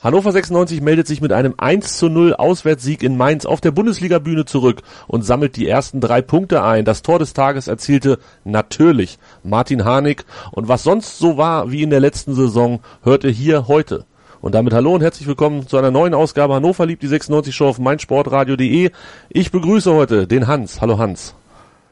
[0.00, 4.44] Hannover 96 meldet sich mit einem 1 zu 0 Auswärtssieg in Mainz auf der Bundesliga-Bühne
[4.44, 6.84] zurück und sammelt die ersten drei Punkte ein.
[6.84, 10.24] Das Tor des Tages erzielte natürlich Martin Harnik.
[10.52, 14.04] Und was sonst so war wie in der letzten Saison, hörte hier heute.
[14.40, 17.66] Und damit hallo und herzlich willkommen zu einer neuen Ausgabe Hannover liebt die 96 Show
[17.66, 18.92] auf meinsportradio.de.
[19.30, 20.80] Ich begrüße heute den Hans.
[20.80, 21.34] Hallo Hans.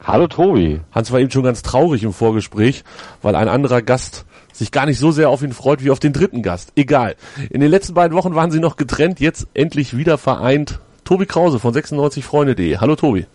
[0.01, 0.79] Hallo Tobi.
[0.93, 2.85] Hans war eben schon ganz traurig im Vorgespräch,
[3.21, 4.26] weil ein anderer Gast
[4.57, 6.71] sich gar nicht so sehr auf ihn freut wie auf den dritten Gast.
[6.75, 7.15] Egal.
[7.49, 10.79] In den letzten beiden Wochen waren sie noch getrennt, jetzt endlich wieder vereint.
[11.03, 12.77] Tobi Krause von 96freunde.de.
[12.77, 13.25] Hallo Tobi.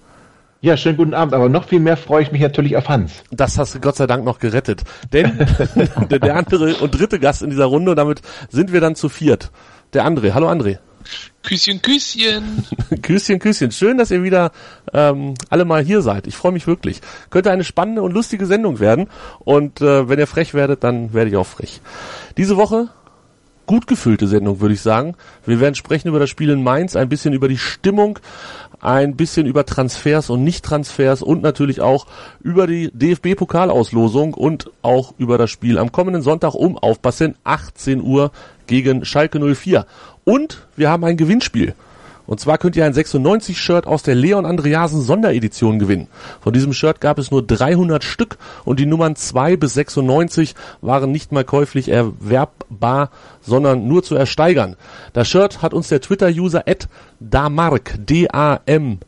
[0.61, 3.25] Ja, schönen guten Abend, aber noch viel mehr freue ich mich natürlich auf Hans.
[3.33, 4.83] Das hast du Gott sei Dank noch gerettet.
[5.13, 5.37] Denn
[6.11, 9.51] der andere und dritte Gast in dieser Runde, und damit sind wir dann zu viert.
[9.93, 10.35] Der André.
[10.35, 10.79] Hallo André.
[11.43, 12.65] Küsschen, Küsschen.
[13.03, 13.73] Küsschen, Küsschen.
[13.73, 14.53] Schön, dass ihr wieder
[14.93, 16.27] ähm, alle mal hier seid.
[16.27, 17.01] Ich freue mich wirklich.
[17.31, 19.09] Könnte eine spannende und lustige Sendung werden.
[19.41, 21.81] Und äh, wenn ihr frech werdet, dann werde ich auch frech.
[22.37, 22.89] Diese Woche
[23.67, 25.15] gut gefüllte Sendung, würde ich sagen.
[25.47, 28.19] Wir werden sprechen über das Spiel in Mainz, ein bisschen über die Stimmung,
[28.81, 32.07] ein bisschen über Transfers und Nicht-Transfers und natürlich auch
[32.41, 38.33] über die DFB-Pokalauslosung und auch über das Spiel am kommenden Sonntag um aufpassen, 18 Uhr
[38.67, 39.87] gegen Schalke 04.
[40.25, 41.75] Und wir haben ein Gewinnspiel.
[42.27, 46.09] Und zwar könnt ihr ein 96-Shirt aus der Leon Andreasen Sonderedition gewinnen.
[46.41, 51.11] Von diesem Shirt gab es nur 300 Stück und die Nummern 2 bis 96 waren
[51.11, 54.77] nicht mal käuflich erwerbbar, sondern nur zu ersteigern.
[55.13, 56.65] Das Shirt hat uns der Twitter-User
[57.19, 59.01] damark, D-A-M-A-R-Q,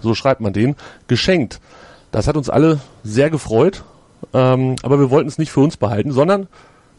[0.00, 0.76] so schreibt man den,
[1.08, 1.60] geschenkt.
[2.12, 3.82] Das hat uns alle sehr gefreut,
[4.32, 6.46] ähm, aber wir wollten es nicht für uns behalten, sondern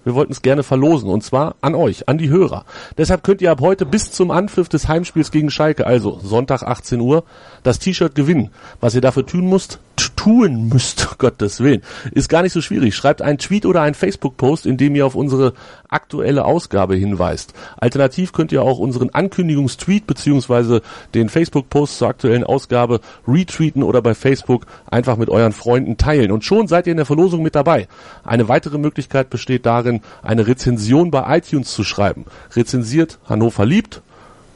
[0.05, 2.63] wir wollten es gerne verlosen und zwar an euch, an die Hörer.
[2.97, 7.01] Deshalb könnt ihr ab heute bis zum Anpfiff des Heimspiels gegen Schalke, also Sonntag 18
[7.01, 7.25] Uhr,
[7.63, 8.51] das T-Shirt gewinnen.
[8.79, 12.95] Was ihr dafür tun müsst, tun müsst, Gottes Willen, ist gar nicht so schwierig.
[12.95, 15.53] Schreibt einen Tweet oder einen Facebook-Post, in dem ihr auf unsere
[15.89, 17.53] aktuelle Ausgabe hinweist.
[17.77, 20.81] Alternativ könnt ihr auch unseren Ankündigungstweet beziehungsweise
[21.13, 26.31] den Facebook-Post zur aktuellen Ausgabe retweeten oder bei Facebook einfach mit euren Freunden teilen.
[26.31, 27.87] Und schon seid ihr in der Verlosung mit dabei.
[28.23, 32.25] Eine weitere Möglichkeit besteht darin, eine Rezension bei iTunes zu schreiben.
[32.55, 34.01] Rezensiert Hannover liebt.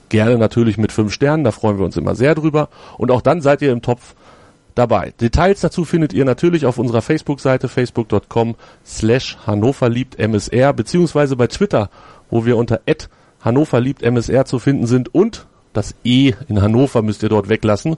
[0.09, 2.69] Gerne natürlich mit fünf Sternen, da freuen wir uns immer sehr drüber.
[2.97, 4.15] Und auch dann seid ihr im Topf
[4.79, 5.13] dabei.
[5.19, 11.47] Details dazu findet ihr natürlich auf unserer Facebook-Seite facebook.com slash Hannover liebt MSR beziehungsweise bei
[11.47, 11.89] Twitter,
[12.29, 12.79] wo wir unter
[13.41, 17.97] Hannover liebt MSR zu finden sind und das E in Hannover müsst ihr dort weglassen.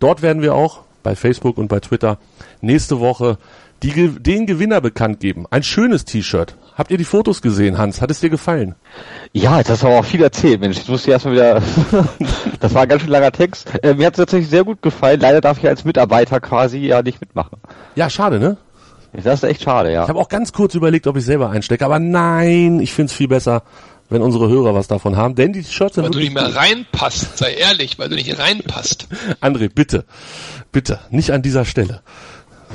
[0.00, 2.18] Dort werden wir auch bei Facebook und bei Twitter
[2.60, 3.38] nächste Woche
[3.84, 5.46] die, den Gewinner bekannt geben.
[5.50, 6.56] Ein schönes T-Shirt.
[6.74, 8.00] Habt ihr die Fotos gesehen, Hans?
[8.00, 8.74] Hat es dir gefallen?
[9.32, 10.78] Ja, jetzt hast du aber auch viel erzählt, Mensch.
[10.78, 11.62] Jetzt musste ich erstmal wieder.
[12.60, 13.70] das war ein ganz schön langer Text.
[13.82, 15.20] Äh, mir hat es tatsächlich sehr gut gefallen.
[15.20, 17.58] Leider darf ich als Mitarbeiter quasi ja nicht mitmachen.
[17.94, 18.56] Ja, schade, ne?
[19.12, 20.02] Das ist echt schade, ja.
[20.02, 23.28] Ich habe auch ganz kurz überlegt, ob ich selber einstecke, aber nein, ich find's viel
[23.28, 23.62] besser,
[24.08, 27.38] wenn unsere Hörer was davon haben, denn die Shirts sind Weil du nicht mehr reinpasst,
[27.38, 29.06] sei ehrlich, weil du nicht reinpasst.
[29.40, 30.04] André, bitte,
[30.72, 32.02] bitte, nicht an dieser Stelle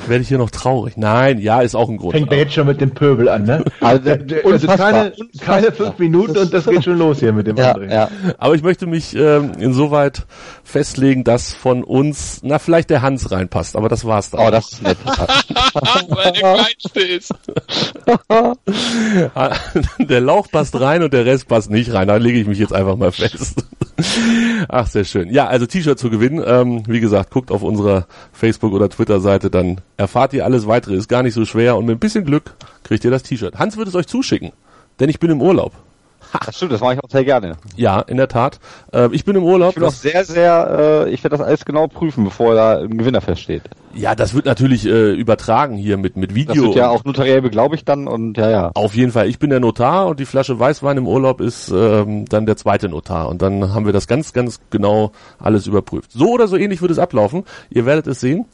[0.08, 0.96] werde ich hier noch traurig.
[0.96, 2.14] Nein, ja, ist auch ein Grund.
[2.14, 3.64] Fängt der jetzt schon mit dem Pöbel an, ne?
[3.80, 4.10] Also,
[4.44, 7.92] also keine, keine fünf Minuten und das geht schon los hier mit dem ja, André.
[7.92, 8.08] Ja.
[8.38, 10.26] Aber ich möchte mich ähm, insoweit
[10.64, 14.46] festlegen, dass von uns, na vielleicht der Hans reinpasst, aber das war's dann.
[14.46, 14.98] Oh, das ist nett.
[16.08, 17.34] Weil der kleinste ist.
[19.98, 22.08] der Lauch passt rein und der Rest passt nicht rein.
[22.08, 23.64] Da lege ich mich jetzt einfach mal fest.
[24.68, 25.30] Ach, sehr schön.
[25.30, 26.42] Ja, also T-Shirt zu gewinnen.
[26.46, 30.94] Ähm, wie gesagt, guckt auf unserer Facebook- oder Twitter-Seite, dann erfahrt ihr alles weitere.
[30.94, 33.58] Ist gar nicht so schwer und mit ein bisschen Glück kriegt ihr das T-Shirt.
[33.58, 34.52] Hans wird es euch zuschicken,
[34.98, 35.72] denn ich bin im Urlaub.
[36.46, 37.56] Das stimmt, das mache ich auch sehr gerne.
[37.76, 38.60] Ja, in der Tat.
[38.92, 39.70] Äh, ich bin im Urlaub.
[39.70, 42.96] Ich bin auch sehr, sehr, äh, ich werde das alles genau prüfen, bevor da ein
[42.96, 43.62] Gewinner feststeht.
[43.94, 46.54] Ja, das wird natürlich äh, übertragen hier mit, mit Video.
[46.54, 48.70] Das wird ja auch notariell beglaubigt dann und ja, ja.
[48.74, 49.28] Auf jeden Fall.
[49.28, 52.88] Ich bin der Notar und die Flasche Weißwein im Urlaub ist ähm, dann der zweite
[52.88, 53.28] Notar.
[53.28, 55.10] Und dann haben wir das ganz, ganz genau
[55.40, 56.12] alles überprüft.
[56.12, 57.44] So oder so ähnlich wird es ablaufen.
[57.70, 58.46] Ihr werdet es sehen.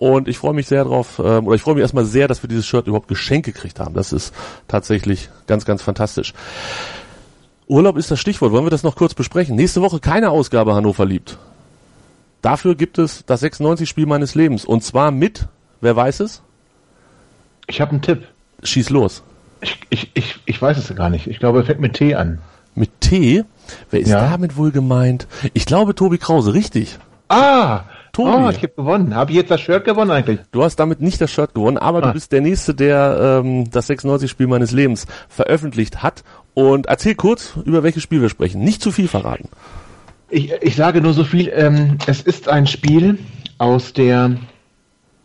[0.00, 2.48] Und ich freue mich sehr drauf, ähm, oder ich freue mich erstmal sehr, dass wir
[2.48, 3.92] dieses Shirt überhaupt geschenkt gekriegt haben.
[3.92, 4.32] Das ist
[4.66, 6.32] tatsächlich ganz, ganz fantastisch.
[7.68, 8.50] Urlaub ist das Stichwort.
[8.50, 9.56] Wollen wir das noch kurz besprechen?
[9.56, 11.36] Nächste Woche keine Ausgabe Hannover liebt.
[12.40, 14.64] Dafür gibt es das 96-Spiel meines Lebens.
[14.64, 15.48] Und zwar mit,
[15.82, 16.40] wer weiß es?
[17.66, 18.26] Ich habe einen Tipp.
[18.62, 19.22] Schieß los.
[19.60, 21.26] Ich, ich, ich, ich weiß es gar nicht.
[21.26, 22.38] Ich glaube, er fängt mit T an.
[22.74, 23.44] Mit T?
[23.90, 24.30] Wer ist Ja.
[24.30, 25.26] damit wohl gemeint?
[25.52, 26.98] Ich glaube Tobi Krause, richtig.
[27.28, 27.82] Ah!
[28.26, 28.44] Tobi.
[28.44, 29.14] Oh, ich habe gewonnen.
[29.14, 30.40] Habe ich jetzt das Shirt gewonnen eigentlich?
[30.52, 32.12] Du hast damit nicht das Shirt gewonnen, aber du Ah.
[32.12, 36.22] bist der Nächste, der ähm, das 96-Spiel meines Lebens veröffentlicht hat.
[36.54, 38.62] Und erzähl kurz, über welches Spiel wir sprechen.
[38.62, 39.48] Nicht zu viel verraten.
[40.28, 41.50] Ich, ich sage nur so viel.
[41.54, 43.18] Ähm, es ist ein Spiel
[43.58, 44.36] aus der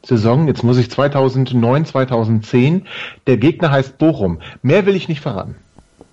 [0.04, 2.86] Saison, jetzt muss ich 2009, 2010.
[3.26, 4.40] Der Gegner heißt Bochum.
[4.62, 5.56] Mehr will ich nicht verraten.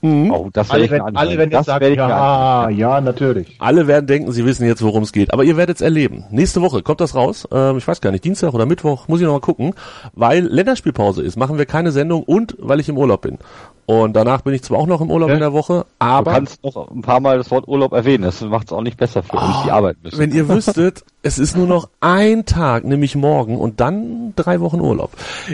[0.05, 2.77] Oh, das Alle, werden- alle werden das jetzt sagen, mir anhören.
[2.79, 3.57] ja, ja, natürlich.
[3.61, 5.33] Alle werden denken, sie wissen jetzt, worum es geht.
[5.33, 6.25] Aber ihr werdet es erleben.
[6.31, 7.47] Nächste Woche kommt das raus.
[7.53, 9.75] Ähm, ich weiß gar nicht, Dienstag oder Mittwoch, muss ich noch mal gucken.
[10.15, 13.39] Weil Länderspielpause ist, machen wir keine Sendung und weil ich im Urlaub bin.
[13.87, 15.35] Und danach bin ich zwar auch noch im Urlaub Ja.
[15.35, 18.25] in der Woche, Du aber kannst noch ein paar Mal das Wort Urlaub erwähnen.
[18.25, 20.19] Das macht es auch nicht besser für uns, die arbeiten müssen.
[20.19, 24.81] wenn ihr wüsstet, es ist nur noch ein Tag, nämlich morgen und dann drei Wochen
[24.81, 25.11] Urlaub.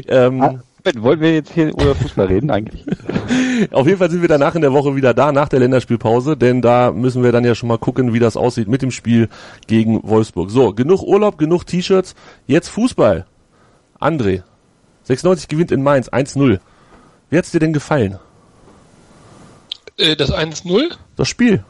[0.09, 0.55] Ähm, Ah,
[0.94, 2.85] Moment, Wollten wir jetzt hier über Fußball reden eigentlich?
[3.73, 6.62] Auf jeden Fall sind wir danach in der Woche wieder da, nach der Länderspielpause, denn
[6.62, 9.29] da müssen wir dann ja schon mal gucken, wie das aussieht mit dem Spiel
[9.67, 10.50] gegen Wolfsburg.
[10.50, 12.14] So, genug Urlaub, genug T-Shirts,
[12.46, 13.26] jetzt Fußball.
[14.00, 14.43] André,
[15.05, 16.61] 96 gewinnt in Mainz, 1-0.
[17.31, 18.19] Wie hat's dir denn gefallen,
[19.99, 20.93] Äh, das 1-0.
[21.17, 21.64] das Spiel?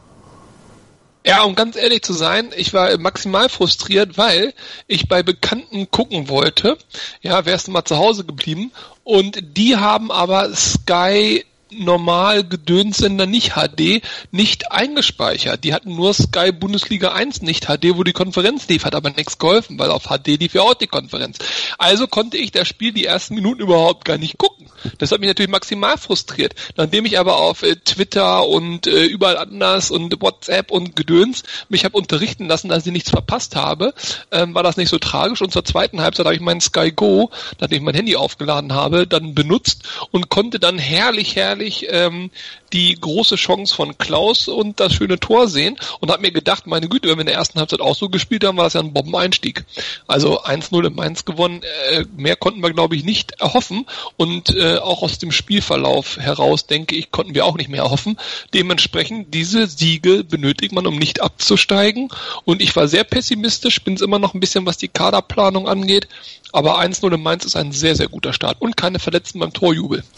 [1.25, 4.53] Ja, um ganz ehrlich zu sein, ich war maximal frustriert, weil
[4.87, 6.77] ich bei Bekannten gucken wollte.
[7.21, 8.71] Ja, wärst du mal zu Hause geblieben.
[9.03, 14.01] Und die haben aber Sky normal Gedönssender nicht HD
[14.31, 15.63] nicht eingespeichert.
[15.63, 19.37] Die hatten nur Sky Bundesliga 1 nicht HD, wo die Konferenz lief, hat aber nichts
[19.37, 21.37] geholfen, weil auf HD lief ja auch die Konferenz.
[21.77, 24.67] Also konnte ich das Spiel die ersten Minuten überhaupt gar nicht gucken.
[24.97, 26.55] Das hat mich natürlich maximal frustriert.
[26.77, 31.85] Nachdem ich aber auf äh, Twitter und äh, überall anders und WhatsApp und Gedöns mich
[31.85, 33.93] habe unterrichten lassen, dass ich nichts verpasst habe,
[34.31, 35.41] ähm, war das nicht so tragisch.
[35.41, 37.29] Und zur zweiten Halbzeit habe ich meinen Sky Go,
[37.59, 41.58] nachdem ich mein Handy aufgeladen habe, dann benutzt und konnte dann herrlich, herrlich
[41.89, 42.31] ähm,
[42.73, 46.87] die große Chance von Klaus und das schöne Tor sehen und habe mir gedacht, meine
[46.87, 48.93] Güte, wenn wir in der ersten Halbzeit auch so gespielt haben, war das ja ein
[48.93, 49.65] Bombeneinstieg.
[50.07, 51.61] Also 1-0 in Mainz gewonnen,
[51.91, 53.85] äh, mehr konnten wir glaube ich nicht erhoffen
[54.17, 58.17] und äh, auch aus dem Spielverlauf heraus, denke ich, konnten wir auch nicht mehr erhoffen.
[58.53, 62.09] Dementsprechend, diese Siege benötigt man, um nicht abzusteigen
[62.45, 66.07] und ich war sehr pessimistisch, bin es immer noch ein bisschen, was die Kaderplanung angeht,
[66.51, 70.03] aber 1-0 in Mainz ist ein sehr, sehr guter Start und keine Verletzten beim Torjubel.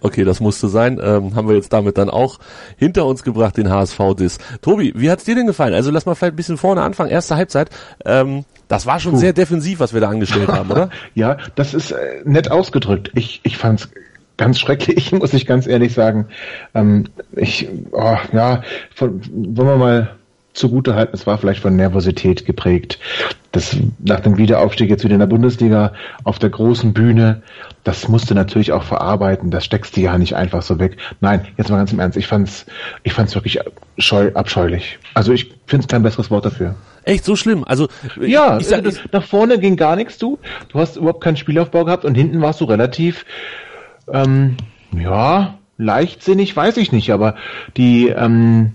[0.00, 1.00] Okay, das musste sein.
[1.02, 2.38] Ähm, haben wir jetzt damit dann auch
[2.76, 4.38] hinter uns gebracht, den HSV-Diss.
[4.60, 5.72] Tobi, wie hat's dir denn gefallen?
[5.72, 7.10] Also lass mal vielleicht ein bisschen vorne anfangen.
[7.10, 7.70] Erste Halbzeit.
[8.04, 10.90] Ähm, das war schon sehr defensiv, was wir da angestellt haben, oder?
[11.14, 13.10] Ja, das ist äh, nett ausgedrückt.
[13.14, 13.88] Ich, ich fand's
[14.36, 16.26] ganz schrecklich, muss ich ganz ehrlich sagen.
[16.74, 18.62] Ähm, ich, oh, ja,
[18.94, 20.17] von, wollen wir mal
[20.58, 22.98] zugute halten, es war vielleicht von Nervosität geprägt.
[23.52, 25.92] Das nach dem Wiederaufstieg jetzt wieder in der Bundesliga
[26.24, 27.42] auf der großen Bühne,
[27.84, 29.50] das musste natürlich auch verarbeiten.
[29.50, 30.98] Das steckst du ja nicht einfach so weg.
[31.20, 32.18] Nein, jetzt mal ganz im Ernst.
[32.18, 32.66] Ich fand's,
[33.04, 33.58] ich fand's wirklich
[33.96, 34.98] scheu, abscheulich.
[35.14, 36.74] Also ich finde kein besseres Wort dafür.
[37.04, 37.64] Echt so schlimm?
[37.64, 37.88] Also
[38.20, 40.38] Ja, sag, das, nach vorne ging gar nichts, du.
[40.68, 43.24] Du hast überhaupt keinen Spielaufbau gehabt und hinten warst du relativ,
[44.12, 44.56] ähm,
[44.92, 47.36] ja, leichtsinnig, weiß ich nicht, aber
[47.76, 48.74] die, ähm,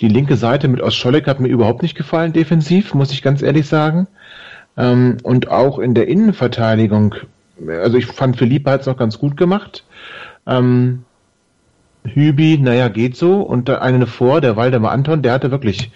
[0.00, 3.66] die linke Seite mit Ostscholek hat mir überhaupt nicht gefallen, defensiv, muss ich ganz ehrlich
[3.66, 4.06] sagen.
[4.76, 7.14] Ähm, und auch in der Innenverteidigung,
[7.68, 9.84] also ich fand Philippe hat es noch ganz gut gemacht.
[10.46, 11.04] Ähm,
[12.04, 13.42] Hübi, naja, geht so.
[13.42, 15.90] Und der eine vor, der Waldemar Anton, der hatte wirklich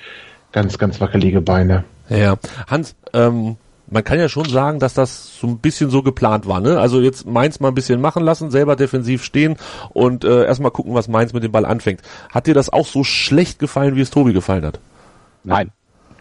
[0.53, 1.85] ganz, ganz wackelige Beine.
[2.11, 2.37] Ja,
[2.69, 3.57] Hans, ähm,
[3.95, 6.79] man kann ja schon sagen, dass das so ein bisschen so geplant war, ne?
[6.79, 9.57] Also jetzt Mainz mal ein bisschen machen lassen, selber defensiv stehen
[9.91, 12.03] und äh, erstmal gucken, was Mainz mit dem Ball anfängt.
[12.31, 14.81] Hat dir das auch so schlecht gefallen, wie es Tobi gefallen hat?
[15.45, 15.71] Nein.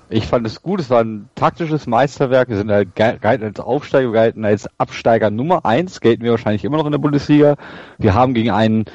[0.09, 2.47] Ich fand es gut, es war ein taktisches Meisterwerk.
[2.47, 6.31] Wir sind halt ge- galten als Aufsteiger, wir galten als Absteiger Nummer eins, gelten wir
[6.31, 7.55] wahrscheinlich immer noch in der Bundesliga.
[7.97, 8.85] Wir haben gegen einen,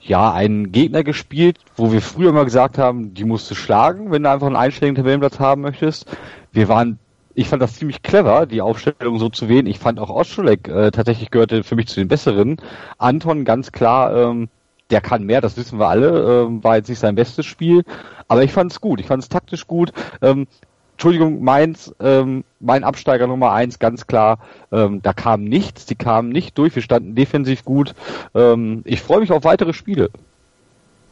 [0.00, 4.22] ja, einen Gegner gespielt, wo wir früher mal gesagt haben, die musst du schlagen, wenn
[4.22, 6.06] du einfach einen einstelligen Tabellenplatz haben möchtest.
[6.52, 6.98] Wir waren,
[7.36, 9.66] ich fand das ziemlich clever, die Aufstellung so zu wählen.
[9.66, 12.56] Ich fand auch Ostschulek äh, tatsächlich gehörte für mich zu den besseren.
[12.96, 14.48] Anton ganz klar, ähm,
[14.90, 17.84] der kann mehr, das wissen wir alle, ähm, war jetzt nicht sein bestes Spiel,
[18.26, 19.92] aber ich fand es gut, ich fand es taktisch gut.
[20.22, 20.46] Ähm,
[20.92, 24.38] Entschuldigung, Mainz, ähm, mein Absteiger Nummer eins, ganz klar,
[24.72, 27.94] ähm, da kam nichts, die kamen nicht durch, wir standen defensiv gut.
[28.34, 30.08] Ähm, ich freue mich auf weitere Spiele.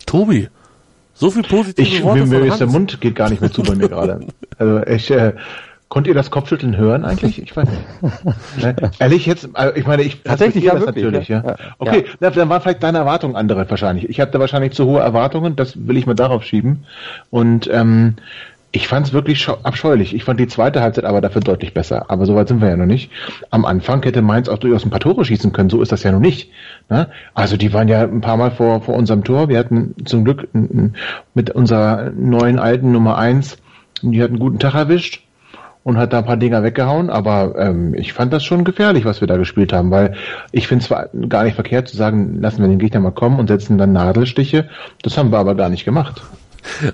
[0.06, 0.48] Tobi,
[1.12, 2.66] so viel positive Ich, Worte mir, mir von ist der.
[2.68, 4.26] Mund geht gar nicht mehr zu bei mir gerade.
[4.58, 5.34] Also ich, äh,
[5.94, 7.40] konnt ihr das Kopfschütteln hören eigentlich?
[7.40, 8.24] Ich weiß nicht.
[8.60, 8.74] Ne?
[8.98, 11.42] Ehrlich jetzt, äh, ich meine, ich Tatsächlich, ja, wirklich, natürlich, ja.
[11.44, 11.50] ja.
[11.50, 11.56] Ja.
[11.78, 14.08] Okay, na, dann waren vielleicht deine Erwartungen andere wahrscheinlich.
[14.08, 16.84] Ich hatte wahrscheinlich zu hohe Erwartungen, das will ich mal darauf schieben.
[17.30, 18.16] Und ähm,
[18.72, 20.16] Ich fand es wirklich abscheulich.
[20.16, 22.06] Ich fand die zweite Halbzeit aber dafür deutlich besser.
[22.10, 23.12] Aber soweit sind wir ja noch nicht.
[23.50, 25.70] Am Anfang hätte Mainz auch durchaus ein paar Tore schießen können.
[25.70, 26.50] So ist das ja noch nicht.
[26.90, 27.08] Ne?
[27.34, 29.48] Also die waren ja ein paar Mal vor, vor unserem Tor.
[29.48, 30.48] Wir hatten zum Glück
[31.34, 33.58] mit unserer neuen alten Nummer eins,
[34.02, 35.23] die hat einen guten Tag erwischt
[35.84, 37.10] und hat da ein paar Dinger weggehauen.
[37.10, 40.14] Aber ähm, ich fand das schon gefährlich, was wir da gespielt haben, weil
[40.50, 43.46] ich finde zwar gar nicht verkehrt zu sagen, lassen wir den Gegner mal kommen und
[43.46, 44.68] setzen dann Nadelstiche.
[45.02, 46.22] Das haben wir aber gar nicht gemacht.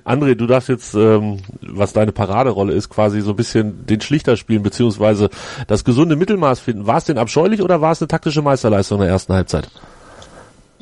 [0.05, 4.37] André, du darfst jetzt, ähm, was deine Paraderolle ist, quasi so ein bisschen den Schlichter
[4.37, 5.31] spielen, beziehungsweise
[5.69, 6.89] das gesunde Mittelmaß finden.
[6.89, 9.71] War es denn abscheulich oder war es eine taktische Meisterleistung in der ersten Halbzeit?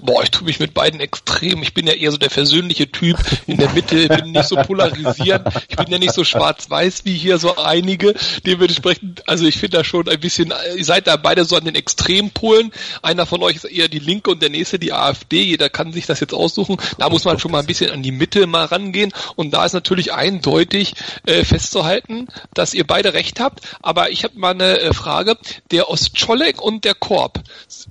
[0.01, 1.63] Boah, ich tue mich mit beiden extrem.
[1.63, 5.49] Ich bin ja eher so der versöhnliche Typ in der Mitte, bin nicht so polarisierend.
[5.69, 8.15] Ich bin ja nicht so schwarz-weiß wie hier so einige.
[8.47, 11.75] Dementsprechend, also ich finde da schon ein bisschen, ihr seid da beide so an den
[11.75, 12.73] Extrempolen.
[13.03, 15.43] Einer von euch ist eher die Linke und der nächste die AfD.
[15.43, 16.77] Jeder kann sich das jetzt aussuchen.
[16.99, 19.13] Da muss man schon mal ein bisschen an die Mitte mal rangehen.
[19.35, 20.95] Und da ist natürlich eindeutig
[21.27, 23.61] äh, festzuhalten, dass ihr beide recht habt.
[23.83, 25.37] Aber ich habe mal eine äh, Frage.
[25.73, 27.43] Der Ostscholek und der Korb,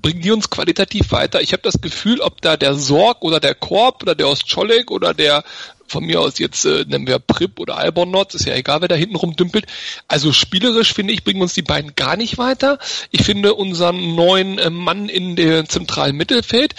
[0.01, 1.41] bringen die uns qualitativ weiter?
[1.41, 4.91] Ich habe das Gefühl, Gefühl, ob da der Sorg oder der Korb oder der Ostscholek
[4.91, 5.43] oder der
[5.87, 8.95] von mir aus jetzt äh, nennen wir Prip oder Albonotz, ist ja egal, wer da
[8.95, 9.65] hinten rumdümpelt.
[10.07, 12.77] Also spielerisch finde ich, bringen uns die beiden gar nicht weiter.
[13.09, 16.75] Ich finde unseren neuen äh, Mann in der zentralen Mittelfeld,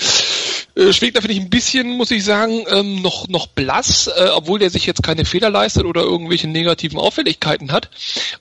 [0.79, 4.59] äh, Schwegler finde ich ein bisschen, muss ich sagen, ähm, noch, noch blass, äh, obwohl
[4.61, 7.91] der sich jetzt keine Fehler leistet oder irgendwelche negativen Auffälligkeiten hat.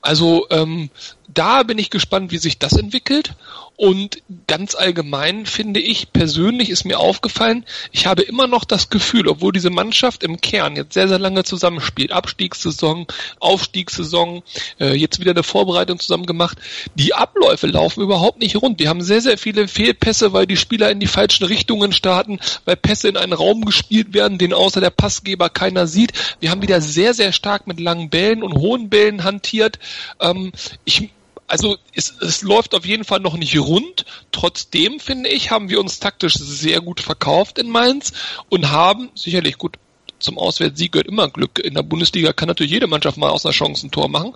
[0.01, 0.89] Also ähm,
[1.27, 3.35] da bin ich gespannt, wie sich das entwickelt.
[3.75, 9.27] Und ganz allgemein finde ich, persönlich ist mir aufgefallen, ich habe immer noch das Gefühl,
[9.27, 13.05] obwohl diese Mannschaft im Kern jetzt sehr, sehr lange zusammenspielt, Abstiegssaison,
[13.39, 14.41] Aufstiegssaison,
[14.79, 16.57] äh, jetzt wieder eine Vorbereitung zusammen gemacht,
[16.95, 18.79] die Abläufe laufen überhaupt nicht rund.
[18.79, 22.77] Die haben sehr, sehr viele Fehlpässe, weil die Spieler in die falschen Richtungen starten, weil
[22.77, 26.13] Pässe in einen Raum gespielt werden, den außer der Passgeber keiner sieht.
[26.39, 29.77] Wir haben wieder sehr, sehr stark mit langen Bällen und hohen Bällen hantiert.
[30.19, 30.51] Ähm,
[30.83, 31.11] ich
[31.47, 34.05] also es, es läuft auf jeden Fall noch nicht rund.
[34.31, 38.11] Trotzdem, finde ich, haben wir uns taktisch sehr gut verkauft in Mainz
[38.49, 39.77] und haben sicherlich gut
[40.19, 41.59] zum Auswärtssieg gehört immer Glück.
[41.59, 44.33] In der Bundesliga kann natürlich jede Mannschaft mal aus einer Chance ein Tor machen.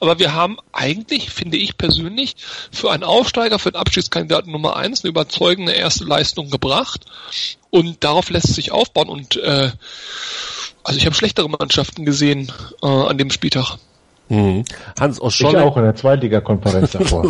[0.00, 2.36] Aber wir haben eigentlich, finde ich persönlich,
[2.70, 7.06] für einen Aufsteiger, für einen Abschiedskandidaten Nummer eins eine überzeugende erste Leistung gebracht.
[7.70, 9.08] Und darauf lässt sich aufbauen.
[9.08, 9.72] Und äh,
[10.84, 12.52] also ich habe schlechtere Mannschaften gesehen
[12.82, 13.78] äh, an dem Spieltag.
[14.32, 14.64] Mhm.
[14.98, 15.58] Hans aus Scholle.
[15.58, 17.28] Ich auch in der Zweitliga-Konferenz davor.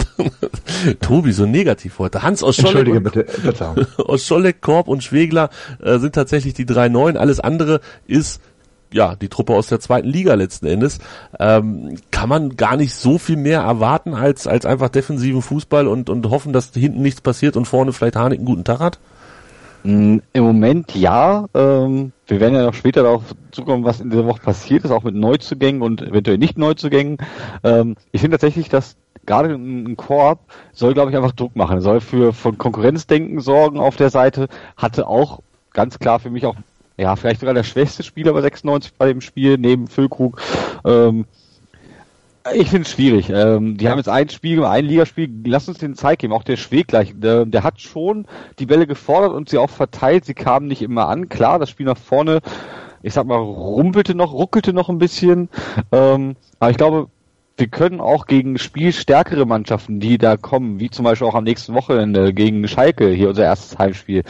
[1.01, 2.23] Tobi, so negativ heute.
[2.23, 2.79] Hans aus Scholle.
[2.81, 3.89] Entschuldige bitte, bitte.
[4.07, 5.51] aus Scholle, Korb und Schwegler
[5.83, 7.17] äh, sind tatsächlich die drei Neuen.
[7.17, 8.41] Alles andere ist
[8.93, 10.99] ja, die Truppe aus der zweiten Liga letzten Endes,
[11.41, 16.11] ähm, kann man gar nicht so viel mehr erwarten als, als einfach defensiven Fußball und,
[16.11, 18.99] und hoffen, dass hinten nichts passiert und vorne vielleicht Harnik einen guten Tag hat?
[19.85, 21.47] Mm, Im Moment ja.
[21.55, 25.03] Ähm, wir werden ja noch später darauf zukommen, was in dieser Woche passiert ist, auch
[25.03, 27.19] mit Neuzugängen und eventuell nicht Neuzugängen.
[27.65, 28.97] Ähm, ich finde tatsächlich, dass
[29.27, 30.41] gerade ein Korb
[30.73, 31.81] soll, glaube ich, einfach Druck machen.
[31.81, 34.49] soll für von Konkurrenzdenken sorgen auf der Seite.
[34.77, 35.41] Hatte auch
[35.73, 36.57] ganz klar für mich auch,
[36.97, 40.41] ja, vielleicht sogar der schwächste Spieler bei 96 bei dem Spiel, neben Füllkrug.
[40.85, 41.27] Ähm,
[42.55, 43.31] ich finde es schwierig.
[43.31, 43.91] Ähm, die ja.
[43.91, 46.33] haben jetzt ein Spiel, ein Ligaspiel, lass uns den Zeit geben.
[46.33, 48.27] Auch der Schweg gleich, der, der, hat schon
[48.59, 50.25] die Bälle gefordert und sie auch verteilt.
[50.25, 51.29] Sie kamen nicht immer an.
[51.29, 52.41] Klar, das Spiel nach vorne,
[53.03, 55.49] ich sag mal, rumpelte noch, ruckelte noch ein bisschen.
[55.93, 57.09] Ähm, aber ich glaube,
[57.57, 61.75] wir können auch gegen spielstärkere Mannschaften, die da kommen, wie zum Beispiel auch am nächsten
[61.75, 64.23] Wochenende gegen Schalke, hier unser erstes Heimspiel,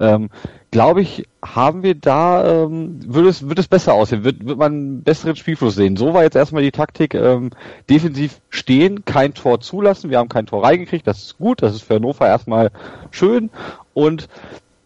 [0.00, 0.30] ähm,
[0.70, 4.72] glaube ich, haben wir da, ähm, wird, es, wird es besser aussehen, wird, wird man
[4.72, 5.96] einen besseren Spielfluss sehen.
[5.96, 7.50] So war jetzt erstmal die Taktik, ähm,
[7.88, 11.82] defensiv stehen, kein Tor zulassen, wir haben kein Tor reingekriegt, das ist gut, das ist
[11.82, 12.70] für Hannover erstmal
[13.10, 13.50] schön
[13.94, 14.28] und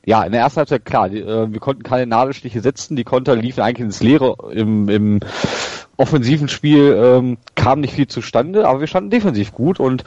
[0.07, 3.37] ja, in der ersten Halbzeit klar, die, äh, wir konnten keine Nadelstiche setzen, die Konter
[3.37, 5.21] liefen eigentlich ins Leere im, im
[5.97, 10.05] offensiven Spiel, ähm, kam nicht viel zustande, aber wir standen defensiv gut und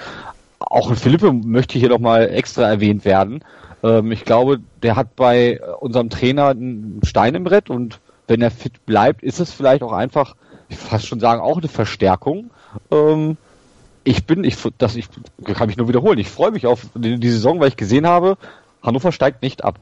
[0.60, 3.44] auch Philippe möchte hier nochmal extra erwähnt werden.
[3.84, 8.52] Ähm, ich glaube, der hat bei unserem Trainer einen Stein im Brett und wenn er
[8.52, 10.36] fit bleibt, ist es vielleicht auch einfach,
[10.70, 12.52] ich fast schon sagen, auch eine Verstärkung.
[12.92, 13.38] Ähm,
[14.04, 15.08] ich bin, ich, das, ich
[15.44, 16.20] kann mich nur wiederholen.
[16.20, 18.38] Ich freue mich auf die, die Saison, weil ich gesehen habe,
[18.82, 19.80] Hannover steigt nicht ab.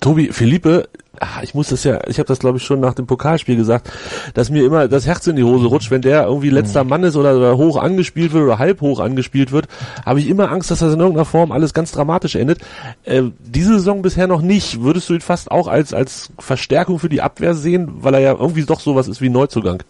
[0.00, 3.06] Tobi, Philippe, ach, ich muss das ja, ich habe das glaube ich schon nach dem
[3.06, 3.90] Pokalspiel gesagt,
[4.34, 7.16] dass mir immer das Herz in die Hose rutscht, wenn der irgendwie letzter Mann ist
[7.16, 9.68] oder, oder hoch angespielt wird oder halb hoch angespielt wird,
[10.04, 12.60] habe ich immer Angst, dass das in irgendeiner Form alles ganz dramatisch endet.
[13.04, 14.82] Äh, diese Saison bisher noch nicht.
[14.82, 18.32] Würdest du ihn fast auch als als Verstärkung für die Abwehr sehen, weil er ja
[18.32, 19.82] irgendwie doch sowas ist wie Neuzugang?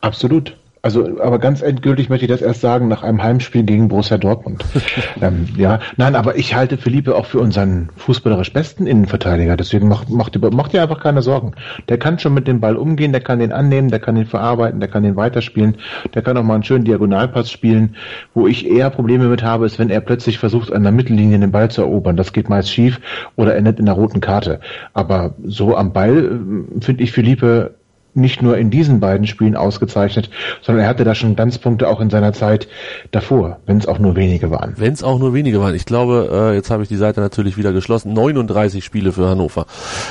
[0.00, 0.56] Absolut.
[0.84, 4.62] Also, aber ganz endgültig möchte ich das erst sagen nach einem Heimspiel gegen Borussia Dortmund.
[5.22, 9.56] ähm, ja, nein, aber ich halte Philippe auch für unseren fußballerisch besten Innenverteidiger.
[9.56, 11.52] Deswegen macht, macht, macht dir einfach keine Sorgen.
[11.88, 14.78] Der kann schon mit dem Ball umgehen, der kann den annehmen, der kann den verarbeiten,
[14.78, 15.78] der kann den weiterspielen,
[16.12, 17.96] der kann auch mal einen schönen Diagonalpass spielen.
[18.34, 21.50] Wo ich eher Probleme mit habe, ist, wenn er plötzlich versucht, an der Mittellinie den
[21.50, 22.18] Ball zu erobern.
[22.18, 23.00] Das geht meist schief
[23.36, 24.60] oder endet in der roten Karte.
[24.92, 26.42] Aber so am Ball
[26.78, 27.74] äh, finde ich Philippe
[28.14, 30.30] nicht nur in diesen beiden Spielen ausgezeichnet,
[30.62, 32.68] sondern er hatte da schon Glanzpunkte auch in seiner Zeit
[33.10, 34.74] davor, wenn es auch nur wenige waren.
[34.76, 35.74] Wenn es auch nur wenige waren.
[35.74, 38.12] Ich glaube, äh, jetzt habe ich die Seite natürlich wieder geschlossen.
[38.12, 39.66] 39 Spiele für Hannover.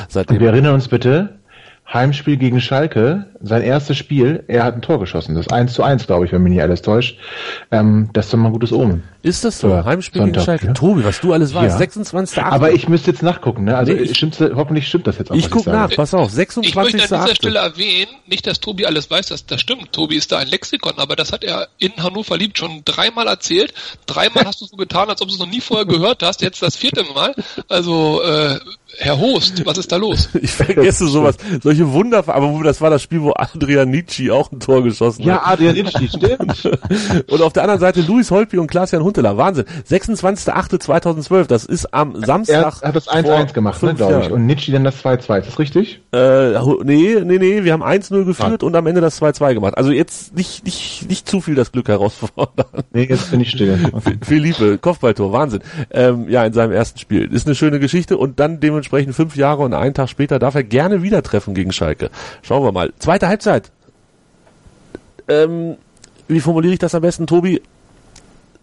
[0.10, 1.40] Seitdem Und wir erinnern uns bitte,
[1.92, 5.36] Heimspiel gegen Schalke, sein erstes Spiel, er hat ein Tor geschossen.
[5.36, 7.20] Das 1 zu 1, glaube ich, wenn mich nicht alles täuscht.
[7.72, 9.04] Ähm, das ist doch mal ein gutes Omen.
[9.22, 9.86] Ist das so?
[9.86, 10.68] Heimspiel Sonntag, gegen Schalke.
[10.68, 10.74] Ja.
[10.74, 11.74] Tobi, was du alles weißt.
[11.74, 11.78] Ja.
[11.78, 12.42] 26.
[12.42, 13.78] Aber ich müsste jetzt nachgucken, ne?
[13.78, 15.36] Also nee, ich, stimmt's, hoffentlich stimmt das jetzt auch.
[15.36, 16.32] Ich guck nach, pass auf.
[16.32, 16.70] 26.
[16.70, 19.92] Ich möchte an dieser Stelle erwähnen, nicht, dass Tobi alles weiß, dass das stimmt.
[19.92, 23.74] Tobi ist da ein Lexikon, aber das hat er in Hannover liebt schon dreimal erzählt.
[24.06, 26.42] Dreimal hast du so getan, als ob du es noch nie vorher gehört hast.
[26.42, 27.36] Jetzt das vierte Mal.
[27.68, 28.60] Also, äh,
[28.98, 30.30] Herr Host, was ist da los?
[30.44, 34.60] Ich vergesse sowas, solche Wunder, aber das war das Spiel, wo Adrian Nietzsche auch ein
[34.60, 35.60] Tor geschossen ja, hat.
[35.60, 36.66] Ja, Adrian Nietzsche, stimmt.
[37.32, 39.38] und auf der anderen Seite Luis Holpi und Klaas-Jan Huntelaar.
[39.38, 39.66] Wahnsinn.
[39.90, 42.82] 26.08.2012, das ist am Samstag.
[42.82, 44.32] Er hat das 1-1 gemacht, ne, glaube ich.
[44.32, 46.02] Und Nietzsche dann das 2-2, ist das richtig?
[46.12, 48.66] Äh, nee, nee, nee, wir haben 1-0 geführt ah.
[48.66, 49.78] und am Ende das 2-2 gemacht.
[49.78, 52.84] Also jetzt nicht, nicht, nicht zu viel das Glück herausfordern.
[52.92, 53.80] Nee, jetzt bin ich still.
[54.22, 55.62] Philippe, Kopfballtor, Wahnsinn.
[55.90, 57.34] Ähm, ja, in seinem ersten Spiel.
[57.34, 60.64] Ist eine schöne Geschichte und dann dementsprechend fünf Jahre und einen Tag später darf er
[60.64, 62.10] gerne wieder treffen gegen Schalke.
[62.42, 62.94] Schauen wir mal.
[63.00, 63.72] Zweite Halbzeit.
[65.28, 65.78] Ähm,
[66.28, 67.62] wie formuliere ich das am besten, Tobi?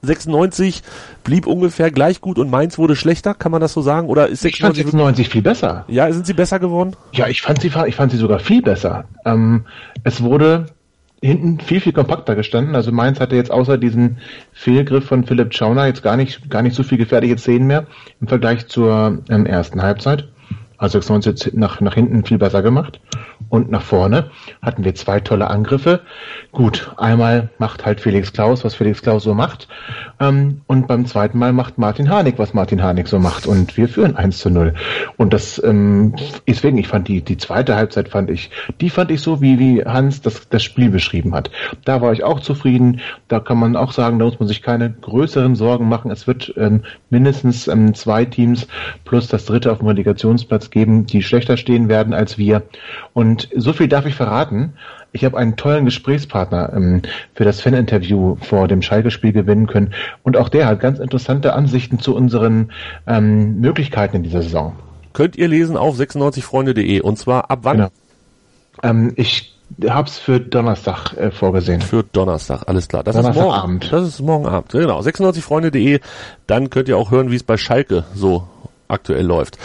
[0.03, 0.83] 96
[1.25, 4.09] blieb ungefähr gleich gut und Mainz wurde schlechter, kann man das so sagen?
[4.09, 5.85] Oder ist 96, ich fand 96 viel besser.
[5.89, 6.97] Ja, sind sie besser geworden?
[7.13, 9.05] Ja, ich fand sie, ich fand sie sogar viel besser.
[9.25, 9.67] Ähm,
[10.03, 10.67] es wurde
[11.23, 12.75] hinten viel, viel kompakter gestanden.
[12.75, 14.17] Also Mainz hatte jetzt außer diesem
[14.53, 17.87] Fehlgriff von Philipp Schauner jetzt gar nicht, gar nicht so viel gefährliche Szenen mehr
[18.21, 20.29] im Vergleich zur ähm, ersten Halbzeit.
[20.81, 23.01] Also 96 nach, nach hinten viel besser gemacht.
[23.51, 24.31] Und nach vorne
[24.63, 26.01] hatten wir zwei tolle Angriffe.
[26.53, 29.69] Gut, einmal macht halt Felix Klaus, was Felix Klaus so macht.
[30.21, 33.47] Ähm, und beim zweiten Mal macht Martin Harnik, was Martin Harnik so macht.
[33.47, 34.73] Und wir führen 1 zu 0.
[35.19, 36.15] Und das, ähm,
[36.49, 39.85] deswegen, ich fand die, die zweite Halbzeit fand ich, die fand ich so, wie, wie
[39.85, 41.51] Hans das, das Spiel beschrieben hat.
[41.85, 43.01] Da war ich auch zufrieden.
[43.29, 46.11] Da kann man auch sagen, da muss man sich keine größeren Sorgen machen.
[46.11, 48.67] Es wird ähm, mindestens ähm, zwei Teams
[49.05, 52.63] plus das dritte auf dem Relegationsplatz geben, die schlechter stehen werden als wir.
[53.13, 54.75] Und so viel darf ich verraten.
[55.13, 57.03] Ich habe einen tollen Gesprächspartner ähm,
[57.35, 59.93] für das Faninterview vor dem Schalke-Spiel gewinnen können.
[60.23, 62.71] Und auch der hat ganz interessante Ansichten zu unseren
[63.07, 64.75] ähm, Möglichkeiten in dieser Saison.
[65.13, 67.77] Könnt ihr lesen auf 96freunde.de und zwar ab wann?
[67.77, 67.91] Genau.
[68.83, 69.57] Ähm, ich
[69.89, 71.81] hab's für Donnerstag äh, vorgesehen.
[71.81, 73.03] Für Donnerstag, alles klar.
[73.03, 73.93] Das ist morgen Abend.
[73.93, 74.73] Das ist morgen Abend.
[74.73, 76.01] Genau, 96freunde.de.
[76.47, 78.47] Dann könnt ihr auch hören, wie es bei Schalke so
[78.89, 79.59] aktuell läuft.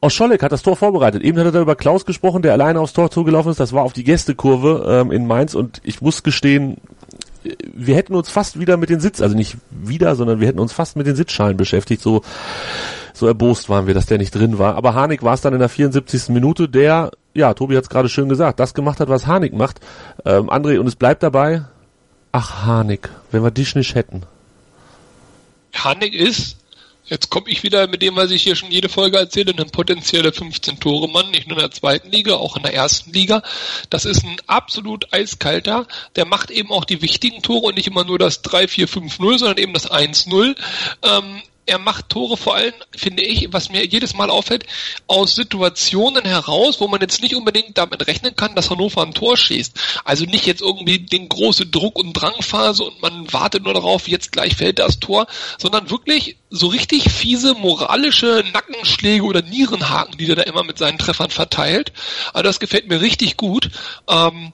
[0.00, 1.22] Oscholek hat das Tor vorbereitet.
[1.22, 3.58] Eben hat er über Klaus gesprochen, der alleine aufs Tor zugelaufen ist.
[3.58, 6.76] Das war auf die Gästekurve ähm, in Mainz und ich muss gestehen,
[7.74, 10.72] wir hätten uns fast wieder mit den Sitz, also nicht wieder, sondern wir hätten uns
[10.72, 12.02] fast mit den Sitzschalen beschäftigt.
[12.02, 12.22] So,
[13.12, 14.76] so erbost waren wir, dass der nicht drin war.
[14.76, 16.28] Aber Harnik war es dann in der 74.
[16.28, 19.80] Minute, der, ja, Tobi hat es gerade schön gesagt, das gemacht hat, was Harnik macht.
[20.24, 21.64] Ähm, André, und es bleibt dabei,
[22.32, 24.22] ach Harnik, wenn wir dich nicht hätten.
[25.74, 26.57] Harnik ist
[27.08, 30.30] Jetzt komme ich wieder mit dem, was ich hier schon jede Folge erzähle, ein potenzieller
[30.30, 33.42] 15-Tore-Mann, nicht nur in der zweiten Liga, auch in der ersten Liga.
[33.88, 35.86] Das ist ein absolut eiskalter.
[36.16, 39.72] Der macht eben auch die wichtigen Tore und nicht immer nur das 3-4-5-0, sondern eben
[39.72, 40.56] das 1-0.
[41.02, 44.64] Ähm, er macht Tore vor allem, finde ich, was mir jedes Mal auffällt,
[45.06, 49.36] aus Situationen heraus, wo man jetzt nicht unbedingt damit rechnen kann, dass Hannover ein Tor
[49.36, 49.78] schießt.
[50.04, 54.32] Also nicht jetzt irgendwie den große Druck- und Drangphase und man wartet nur darauf, jetzt
[54.32, 55.26] gleich fällt das Tor,
[55.58, 60.98] sondern wirklich so richtig fiese moralische Nackenschläge oder Nierenhaken, die der da immer mit seinen
[60.98, 61.92] Treffern verteilt.
[62.32, 63.70] Also das gefällt mir richtig gut.
[64.08, 64.52] Ähm,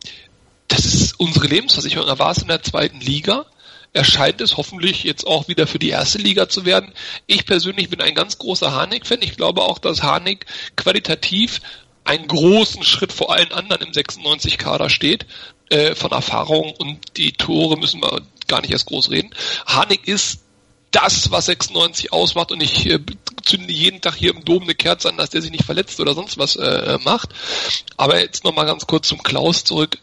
[0.66, 2.08] das ist unsere Lebensversicherung.
[2.08, 3.46] Er war es in der zweiten Liga
[3.94, 6.92] erscheint es hoffentlich jetzt auch wieder für die erste Liga zu werden.
[7.26, 9.22] Ich persönlich bin ein ganz großer Harnik-Fan.
[9.22, 11.60] Ich glaube auch, dass Harnik qualitativ
[12.02, 15.26] einen großen Schritt vor allen anderen im 96-Kader steht.
[15.70, 19.30] Äh, von Erfahrung und die Tore müssen wir gar nicht erst groß reden.
[19.64, 20.40] Harnik ist
[20.90, 23.00] das, was 96 ausmacht und ich äh,
[23.42, 26.14] zünde jeden Tag hier im Dom eine Kerze an, dass der sich nicht verletzt oder
[26.14, 27.30] sonst was äh, macht.
[27.96, 29.98] Aber jetzt nochmal ganz kurz zum Klaus zurück.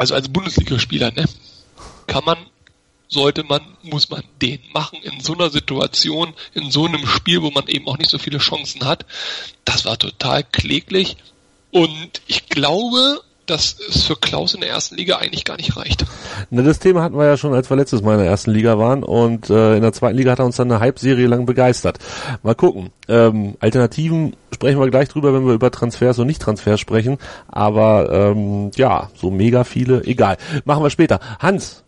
[0.00, 1.26] Also als Bundesligaspieler, ne,
[2.06, 2.38] kann man,
[3.08, 7.50] sollte man, muss man den machen in so einer Situation, in so einem Spiel, wo
[7.50, 9.04] man eben auch nicht so viele Chancen hat.
[9.66, 11.18] Das war total kläglich
[11.70, 16.04] und ich glaube, dass es für Klaus in der ersten Liga eigentlich gar nicht reicht.
[16.50, 18.78] Na, das Thema hatten wir ja schon, als wir letztes Mal in der ersten Liga
[18.78, 21.98] waren und äh, in der zweiten Liga hat er uns dann eine Halbserie lang begeistert.
[22.42, 22.90] Mal gucken.
[23.08, 27.18] Ähm, Alternativen sprechen wir gleich drüber, wenn wir über Transfers und Nicht-Transfers sprechen.
[27.48, 30.36] Aber ähm, ja, so mega viele, egal.
[30.64, 31.18] Machen wir später.
[31.40, 31.82] Hans,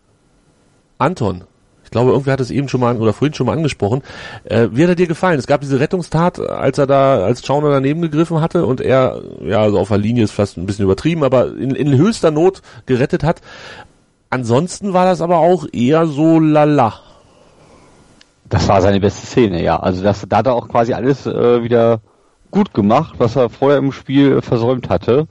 [0.97, 1.45] Anton,
[1.93, 4.03] glaube, irgendwer hat es eben schon mal oder vorhin schon mal angesprochen.
[4.43, 5.39] Äh, wie hat er dir gefallen?
[5.39, 9.61] Es gab diese Rettungstat, als er da als Schauner daneben gegriffen hatte und er, ja,
[9.61, 13.23] also auf der Linie ist fast ein bisschen übertrieben, aber in, in höchster Not gerettet
[13.23, 13.41] hat.
[14.29, 16.95] Ansonsten war das aber auch eher so lala.
[18.49, 19.79] Das war seine beste Szene, ja.
[19.79, 22.01] Also das, da hat er auch quasi alles äh, wieder
[22.51, 25.27] gut gemacht, was er vorher im Spiel versäumt hatte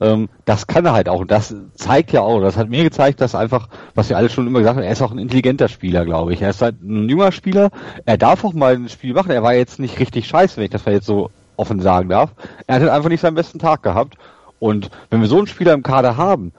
[0.00, 1.20] ähm, das kann er halt auch.
[1.20, 4.46] Und das zeigt ja auch, das hat mir gezeigt, dass einfach, was wir alle schon
[4.46, 6.42] immer gesagt haben, er ist auch ein intelligenter Spieler, glaube ich.
[6.42, 7.70] Er ist halt ein junger Spieler.
[8.04, 9.30] Er darf auch mal ein Spiel machen.
[9.30, 12.30] Er war jetzt nicht richtig scheiße, wenn ich das mal jetzt so offen sagen darf.
[12.66, 14.16] Er hat halt einfach nicht seinen besten Tag gehabt.
[14.58, 16.52] Und wenn wir so einen Spieler im Kader haben,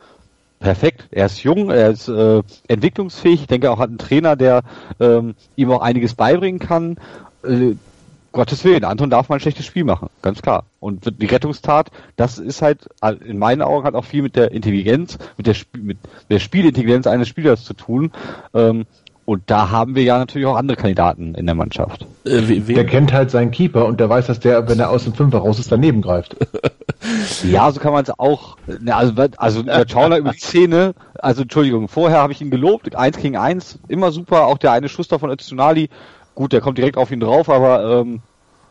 [0.60, 1.08] perfekt.
[1.12, 3.42] Er ist jung, er ist äh, entwicklungsfähig.
[3.42, 4.62] Ich denke, er auch hat einen Trainer, der
[5.00, 6.98] ähm, ihm auch einiges beibringen kann.
[7.44, 7.76] Äh,
[8.36, 10.66] Gottes Willen, Anton darf mal ein schlechtes Spiel machen, ganz klar.
[10.82, 12.90] Und die Rettungstat, das ist halt
[13.26, 15.98] in meinen Augen hat auch viel mit der Intelligenz, mit der, Sp mit
[16.30, 18.12] der Spielintelligenz eines Spielers zu tun.
[18.54, 18.86] Ähm,
[19.24, 22.06] und da haben wir ja natürlich auch andere Kandidaten in der Mannschaft.
[22.26, 25.14] Äh, der kennt halt seinen Keeper und der weiß, dass der, wenn er aus dem
[25.14, 26.36] Fünfer raus ist, daneben greift.
[27.44, 28.58] ja, so kann man es auch.
[28.86, 33.18] Also, also der Schauner über die Szene, also Entschuldigung, vorher habe ich ihn gelobt, eins
[33.18, 35.90] gegen eins, immer super, auch der eine Schuss da von Öztunali,
[36.36, 38.22] Gut, der kommt direkt auf ihn drauf, aber ähm,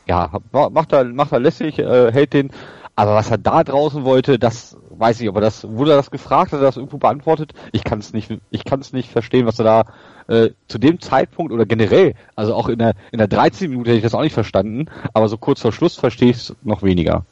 [0.07, 2.51] ja, macht er, macht er lässig, äh, hält den.
[2.97, 6.13] Aber was er da draußen wollte, das weiß ich, ob er das, wurde er das
[6.13, 7.53] gefragt, hat er das irgendwo beantwortet?
[7.73, 9.85] Ich kann es nicht, ich kann es nicht verstehen, was er da
[10.29, 13.99] äh, zu dem Zeitpunkt oder generell, also auch in der in der 13 Minute hätte
[13.99, 17.25] ich das auch nicht verstanden, aber so kurz vor Schluss verstehe ich es noch weniger.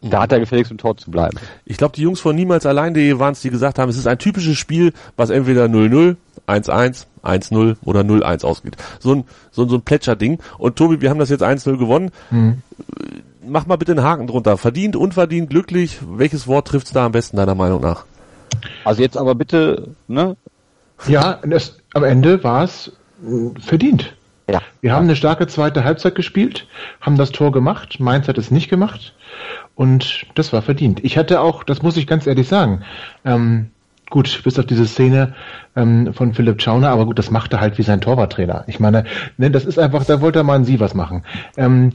[0.00, 1.38] Da hat er gefälligst im Tor zu bleiben.
[1.64, 4.18] Ich glaube, die Jungs von niemals allein.de waren es, die gesagt haben, es ist ein
[4.18, 8.76] typisches Spiel, was entweder 0-0, 1-1, 1-0 oder 0-1 ausgeht.
[9.00, 10.38] So ein, so, ein, so ein Plätscherding.
[10.58, 12.10] Und Tobi, wir haben das jetzt 1-0 gewonnen.
[12.30, 12.62] Mhm.
[13.46, 14.56] Mach mal bitte einen Haken drunter.
[14.56, 15.98] Verdient, unverdient, glücklich.
[16.06, 18.04] Welches Wort trifft's da am besten deiner Meinung nach?
[18.84, 20.36] Also jetzt aber bitte, ne?
[21.06, 24.14] Ja, das, am Ende war es äh, verdient.
[24.50, 24.62] Ja.
[24.80, 26.66] Wir haben eine starke zweite Halbzeit gespielt,
[27.00, 28.00] haben das Tor gemacht.
[28.00, 29.14] Mainz hat es nicht gemacht.
[29.74, 31.04] Und das war verdient.
[31.04, 32.82] Ich hatte auch, das muss ich ganz ehrlich sagen,
[33.24, 33.70] ähm,
[34.10, 35.34] Gut, bis auf diese Szene
[35.76, 38.64] ähm, von Philipp Schauner, aber gut, das macht er halt wie sein Torwarttrainer.
[38.66, 39.04] Ich meine,
[39.36, 41.24] ne, das ist einfach, da wollte er mal ein Sie was machen.
[41.56, 41.92] Ähm,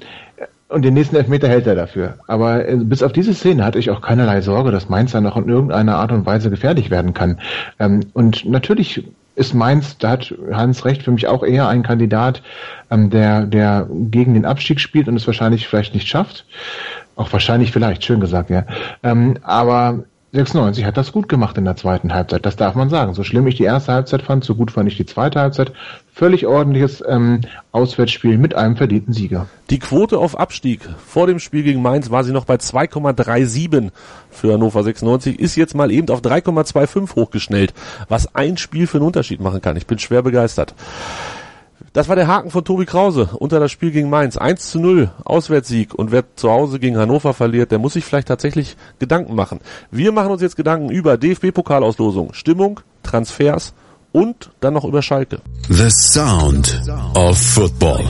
[0.70, 2.16] und den nächsten Elfmeter hält er dafür.
[2.28, 5.38] Aber äh, bis auf diese Szene hatte ich auch keinerlei Sorge, dass Mainz dann noch
[5.38, 7.40] in irgendeiner Art und Weise gefährlich werden kann.
[7.80, 9.04] Ähm, und natürlich
[9.36, 12.44] ist Mainz, da hat Hans recht, für mich auch eher ein Kandidat,
[12.92, 16.46] ähm, der, der gegen den Abstieg spielt und es wahrscheinlich vielleicht nicht schafft.
[17.16, 18.66] Auch wahrscheinlich vielleicht, schön gesagt, ja.
[19.04, 23.14] Ähm, aber 96 hat das gut gemacht in der zweiten Halbzeit, das darf man sagen.
[23.14, 25.72] So schlimm ich die erste Halbzeit fand, so gut fand ich die zweite Halbzeit.
[26.12, 27.42] Völlig ordentliches ähm,
[27.72, 29.46] Auswärtsspiel mit einem verdienten Sieger.
[29.70, 33.92] Die Quote auf Abstieg vor dem Spiel gegen Mainz war sie noch bei 2,37
[34.32, 37.76] für Hannover 96, ist jetzt mal eben auf 3,25 hochgeschnellt,
[38.10, 39.78] was ein Spiel für einen Unterschied machen kann.
[39.78, 40.74] Ich bin schwer begeistert.
[41.94, 44.36] Das war der Haken von Tobi Krause unter das Spiel gegen Mainz.
[44.36, 45.94] 1 zu 0 Auswärtssieg.
[45.94, 49.60] Und wer zu Hause gegen Hannover verliert, der muss sich vielleicht tatsächlich Gedanken machen.
[49.92, 53.76] Wir machen uns jetzt Gedanken über DFB-Pokalauslosung, Stimmung, Transfers
[54.12, 55.38] und dann noch über Schalke.
[55.70, 56.82] The Sound
[57.14, 58.04] of Football.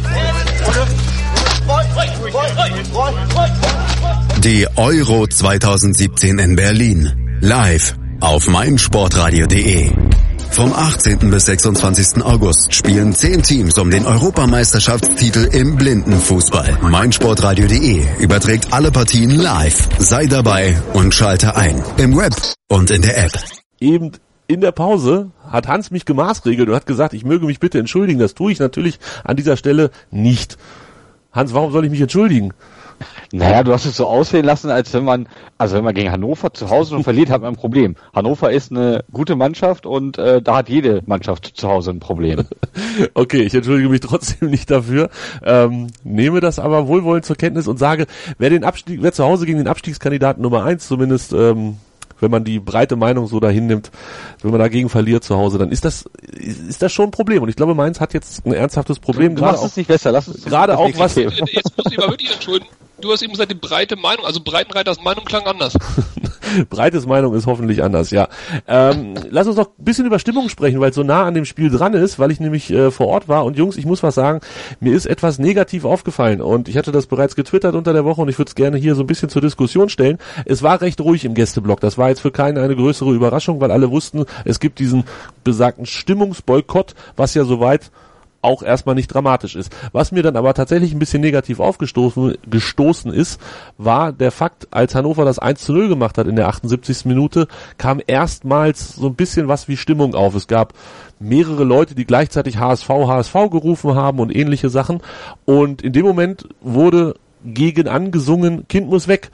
[4.43, 7.37] Die Euro 2017 in Berlin.
[7.41, 9.91] Live auf meinsportradio.de.
[10.53, 11.31] Vom 18.
[11.31, 12.23] bis 26.
[12.23, 16.77] August spielen 10 Teams um den Europameisterschaftstitel im Blindenfußball.
[16.79, 19.89] meinsportradio.de überträgt alle Partien live.
[19.97, 21.81] Sei dabei und schalte ein.
[21.97, 22.35] Im Web
[22.69, 23.31] und in der App.
[23.79, 24.11] Eben
[24.45, 28.19] in der Pause hat Hans mich gemaßregelt und hat gesagt, ich möge mich bitte entschuldigen.
[28.19, 30.59] Das tue ich natürlich an dieser Stelle nicht.
[31.31, 32.53] Hans, warum soll ich mich entschuldigen?
[33.31, 36.53] Naja, du hast es so aussehen lassen, als wenn man, also wenn man gegen Hannover
[36.53, 37.95] zu Hause und verliert, hat man ein Problem.
[38.13, 42.43] Hannover ist eine gute Mannschaft und äh, da hat jede Mannschaft zu Hause ein Problem.
[43.13, 45.09] okay, ich entschuldige mich trotzdem nicht dafür,
[45.43, 48.05] ähm, nehme das aber wohlwollend zur Kenntnis und sage,
[48.37, 51.77] wer den Abstieg, wer zu Hause gegen den Abstiegskandidaten Nummer eins zumindest ähm,
[52.23, 53.91] wenn man die breite Meinung so dahin nimmt,
[54.41, 57.43] wenn man dagegen verliert zu Hause, dann ist das ist das schon ein Problem.
[57.43, 59.35] Und ich glaube, Mainz hat jetzt ein ernsthaftes Problem.
[59.35, 60.11] Du machst auch, es nicht besser.
[60.11, 61.15] Lass uns gerade auch was.
[61.15, 62.71] Jetzt muss ich mal wirklich entschuldigen.
[62.99, 65.73] Du hast eben gesagt, die breite Meinung, also Breitenreiters Meinung klang anders.
[66.69, 68.27] Breites Meinung ist hoffentlich anders, ja.
[68.67, 71.45] Ähm, lass uns noch ein bisschen über Stimmung sprechen, weil es so nah an dem
[71.45, 73.45] Spiel dran ist, weil ich nämlich äh, vor Ort war.
[73.45, 74.41] Und Jungs, ich muss was sagen,
[74.79, 76.41] mir ist etwas negativ aufgefallen.
[76.41, 78.93] Und ich hatte das bereits getwittert unter der Woche und ich würde es gerne hier
[78.95, 80.19] so ein bisschen zur Diskussion stellen.
[80.45, 81.79] Es war recht ruhig im Gästeblock.
[81.79, 85.05] Das war jetzt für keinen eine größere Überraschung, weil alle wussten, es gibt diesen
[85.43, 87.91] besagten Stimmungsboykott, was ja soweit
[88.43, 89.73] auch erstmal nicht dramatisch ist.
[89.91, 93.39] Was mir dann aber tatsächlich ein bisschen negativ aufgestoßen gestoßen ist,
[93.77, 97.05] war der Fakt, als Hannover das 1 zu 0 gemacht hat in der 78.
[97.05, 100.35] Minute, kam erstmals so ein bisschen was wie Stimmung auf.
[100.35, 100.73] Es gab
[101.19, 105.01] mehrere Leute, die gleichzeitig HSV, HSV gerufen haben und ähnliche Sachen.
[105.45, 109.31] Und in dem Moment wurde gegen angesungen, Kind muss weg.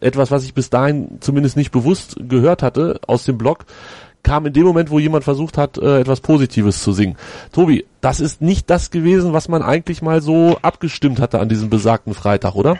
[0.00, 3.64] Etwas, was ich bis dahin zumindest nicht bewusst gehört hatte aus dem Blog
[4.28, 7.16] kam in dem Moment, wo jemand versucht hat, äh, etwas Positives zu singen.
[7.52, 11.70] Tobi, das ist nicht das gewesen, was man eigentlich mal so abgestimmt hatte an diesem
[11.70, 12.76] besagten Freitag, oder?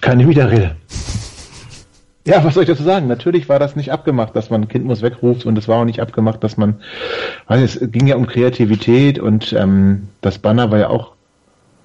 [0.00, 0.76] Keine Widerrede.
[2.24, 3.08] Ja, was soll ich dazu sagen?
[3.08, 5.84] Natürlich war das nicht abgemacht, dass man ein Kind muss wegruft und es war auch
[5.84, 6.80] nicht abgemacht, dass man,
[7.48, 11.14] nicht, es ging ja um Kreativität und ähm, das Banner war ja auch,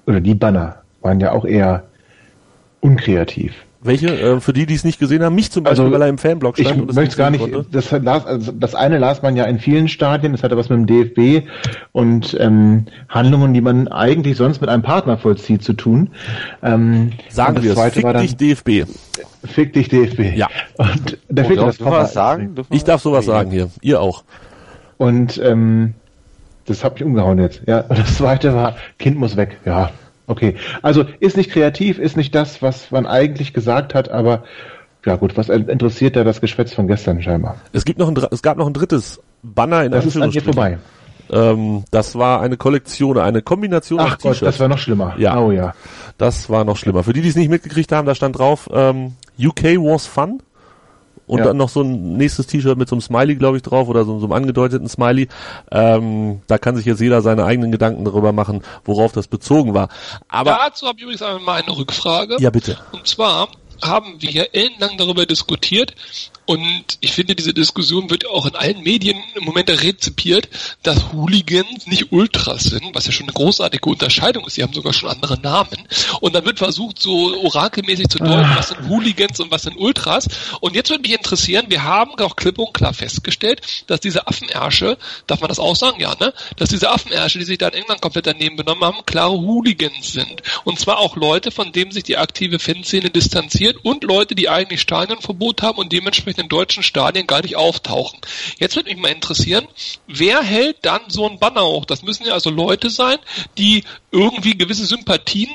[0.06, 1.84] oder die Banner waren ja auch eher
[2.80, 3.65] unkreativ.
[3.82, 4.08] Welche?
[4.08, 6.18] Äh, für die, die es nicht gesehen haben, mich zum Beispiel, Also, weil er im
[6.18, 6.76] Fanblog stand.
[6.76, 9.58] Ich und es möchte gar nicht, das, las, also das eine las man ja in
[9.58, 11.46] vielen Stadien, das hatte was mit dem DFB
[11.92, 16.10] und ähm, Handlungen, die man eigentlich sonst mit einem Partner vollzieht, zu tun.
[16.62, 18.90] Ähm, Sagen wir das es, zweite fick war dann, dich DFB.
[19.44, 20.36] Fick dich DFB.
[20.36, 20.48] Ja.
[20.78, 22.54] Und da Oh, fehlt darf das ich was sagen?
[22.70, 23.70] Ich darf sowas sagen hier.
[23.82, 24.24] Ihr auch.
[24.96, 25.94] Und ähm,
[26.64, 27.62] das hat mich umgehauen jetzt.
[27.66, 29.58] Ja, und das zweite war, Kind muss weg.
[29.64, 29.90] Ja,
[30.26, 30.56] okay.
[30.82, 34.44] Also ist nicht kreativ, ist nicht das, was man eigentlich gesagt hat, aber
[35.04, 37.56] ja gut, was interessiert da das Geschwätz von gestern scheinbar?
[37.72, 40.42] Es gibt noch ein, es gab noch ein drittes Banner in Das ist an dir
[40.42, 40.78] vorbei.
[41.30, 45.14] Ähm, das war eine Kollektion, eine Kombination Ach aus Gott, das war noch schlimmer.
[45.18, 45.38] Ja.
[45.38, 45.74] Oh ja.
[46.18, 47.02] Das war noch schlimmer.
[47.02, 50.40] Für die, die es nicht mitgekriegt haben, da stand drauf, ähm, UK was fun.
[51.26, 51.44] Und Ja.
[51.46, 54.18] dann noch so ein nächstes T-Shirt mit so einem Smiley, glaube ich, drauf oder so,
[54.20, 55.28] so einem angedeuteten Smiley.
[55.72, 59.88] Ähm, da kann sich jetzt jeder seine eigenen Gedanken darüber machen, worauf das bezogen war.
[60.28, 62.36] Aber Dazu habe ich übrigens einmal eine Rückfrage.
[62.38, 62.78] ja, bitte.
[62.92, 63.48] Und zwar
[63.82, 65.94] haben wir hier ellenlang darüber diskutiert
[66.46, 70.48] und ich finde, diese Diskussion wird auch in allen Medien im Moment rezipiert,
[70.84, 74.54] dass Hooligans nicht Ultras sind, was ja schon eine großartige Unterscheidung ist.
[74.54, 75.88] Sie haben sogar schon andere Namen.
[76.20, 80.28] Und dann wird versucht, so orakelmäßig zu deuten, was sind Hooligans und was sind Ultras.
[80.60, 84.98] Und jetzt würde mich interessieren, wir haben auch klipp und klar festgestellt, dass diese Affenärsche,
[85.26, 86.00] darf man das auch sagen?
[86.00, 86.32] Ja, ne?
[86.56, 90.42] Dass diese Affenärsche, die sich da in England komplett daneben benommen haben, klare Hooligans sind.
[90.62, 94.80] Und zwar auch Leute, von denen sich die aktive Fanszene distanziert und Leute, die eigentlich
[94.80, 98.18] Stadionverbot haben und dementsprechend in deutschen Stadien gar nicht auftauchen.
[98.58, 99.66] Jetzt würde mich mal interessieren,
[100.06, 101.84] wer hält dann so ein Banner hoch?
[101.84, 103.18] Das müssen ja also Leute sein,
[103.58, 105.50] die irgendwie gewisse Sympathien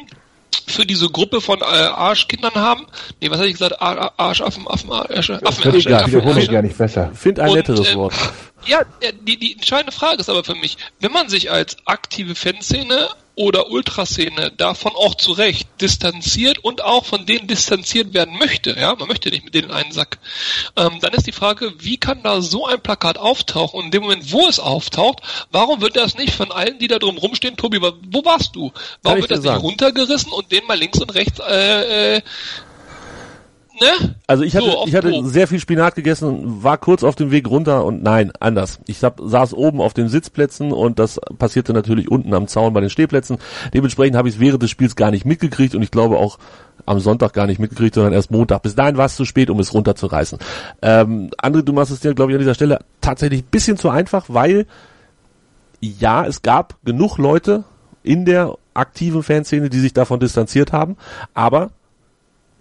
[0.67, 2.87] für diese Gruppe von äh, Arschkindern haben.
[3.19, 3.81] Nee, was hatte ich gesagt?
[3.81, 5.89] Ar Arschaffen, Affen, Arsche, Affenärsche.
[5.89, 6.51] egal, Wiederhole ich Affenärsche.
[6.51, 7.11] gar nicht besser.
[7.13, 8.13] Find ein netteres äh, Wort.
[8.65, 8.81] Ja,
[9.21, 13.71] die, die entscheidende Frage ist aber für mich, wenn man sich als aktive Fanszene oder
[13.71, 19.07] Ultraszene davon auch zu Recht distanziert und auch von denen distanziert werden möchte, ja, man
[19.07, 20.19] möchte nicht mit denen in einen Sack,
[20.75, 24.03] ähm, dann ist die Frage, wie kann da so ein Plakat auftauchen und in dem
[24.03, 27.81] Moment, wo es auftaucht, warum wird das nicht von allen, die da drum rumstehen, Tobi,
[27.81, 28.71] wo warst du?
[29.01, 29.61] Warum wird das nicht sagen.
[29.61, 32.21] runtergerissen und denen mal links und rechts, äh, äh,
[33.81, 34.15] ne?
[34.27, 37.31] Also ich hatte, So, ich hatte sehr viel Spinat gegessen und war kurz auf dem
[37.31, 38.79] Weg runter und nein, anders.
[38.87, 42.81] Ich hab, saß oben auf den Sitzplätzen und das passierte natürlich unten am Zaun bei
[42.81, 43.37] den Stehplätzen.
[43.73, 46.37] Dementsprechend habe ich es während des Spiels gar nicht mitgekriegt und ich glaube auch
[46.85, 48.63] am Sonntag gar nicht mitgekriegt, sondern erst Montag.
[48.63, 50.39] Bis dahin war es zu spät, um es runterzureißen.
[50.81, 53.89] Ähm, André, du machst es dir, glaube ich, an dieser Stelle tatsächlich ein bisschen zu
[53.89, 54.65] einfach, weil
[55.81, 57.63] ja, es gab genug Leute
[58.03, 60.95] in der aktiven Fanszene, die sich davon distanziert haben,
[61.33, 61.71] aber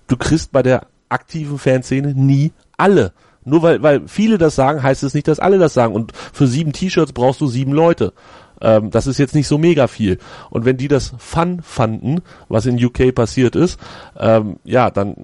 [0.06, 3.12] du kriegst bei der aktiven Fanszene nie alle.
[3.44, 5.94] Nur weil, weil viele das sagen, heißt es nicht, dass alle das sagen.
[5.94, 8.12] Und für sieben T-Shirts brauchst du sieben Leute.
[8.60, 10.18] Ähm, das ist jetzt nicht so mega viel.
[10.50, 13.78] Und wenn die das Fun fanden, was in UK passiert ist,
[14.18, 15.16] ähm, ja, dann,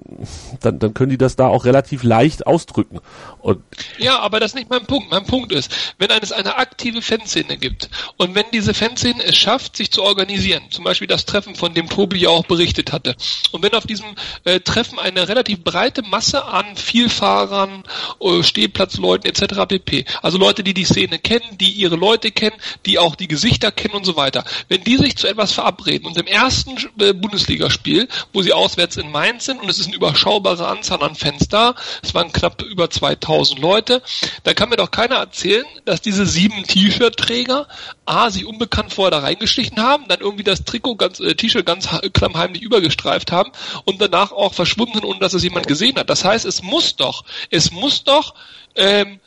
[0.61, 2.99] dann, dann können die das da auch relativ leicht ausdrücken.
[3.39, 3.61] Und
[3.97, 5.11] Ja, aber das ist nicht mein Punkt.
[5.11, 9.77] Mein Punkt ist, wenn es eine aktive Fanszene gibt und wenn diese Fanszene es schafft,
[9.77, 13.15] sich zu organisieren, zum Beispiel das Treffen, von dem Tobi ja auch berichtet hatte,
[13.51, 14.07] und wenn auf diesem
[14.43, 17.83] äh, Treffen eine relativ breite Masse an Vielfahrern,
[18.19, 19.65] äh, Stehplatzleuten etc.
[19.67, 23.33] pp., also Leute, die die Szene kennen, die ihre Leute kennen, die auch die die
[23.33, 24.43] Gesichter kennen und so weiter.
[24.69, 29.11] Wenn die sich zu etwas verabreden und im ersten äh, Bundesligaspiel, wo sie auswärts in
[29.11, 32.89] Mainz sind und es ist eine überschaubare Anzahl an Fans da, es waren knapp über
[32.89, 34.01] 2000 Leute,
[34.43, 37.67] da kann mir doch keiner erzählen, dass diese sieben T-Shirt-Träger
[38.05, 41.89] A, sich unbekannt vorher da reingeschlichen haben, dann irgendwie das Trikot ganz, äh, T-Shirt ganz
[42.13, 43.51] klammheimlich übergestreift haben
[43.85, 46.09] und danach auch verschwunden, ohne dass es jemand gesehen hat.
[46.09, 48.33] Das heißt, es muss doch, es muss doch
[48.75, 49.19] ähm,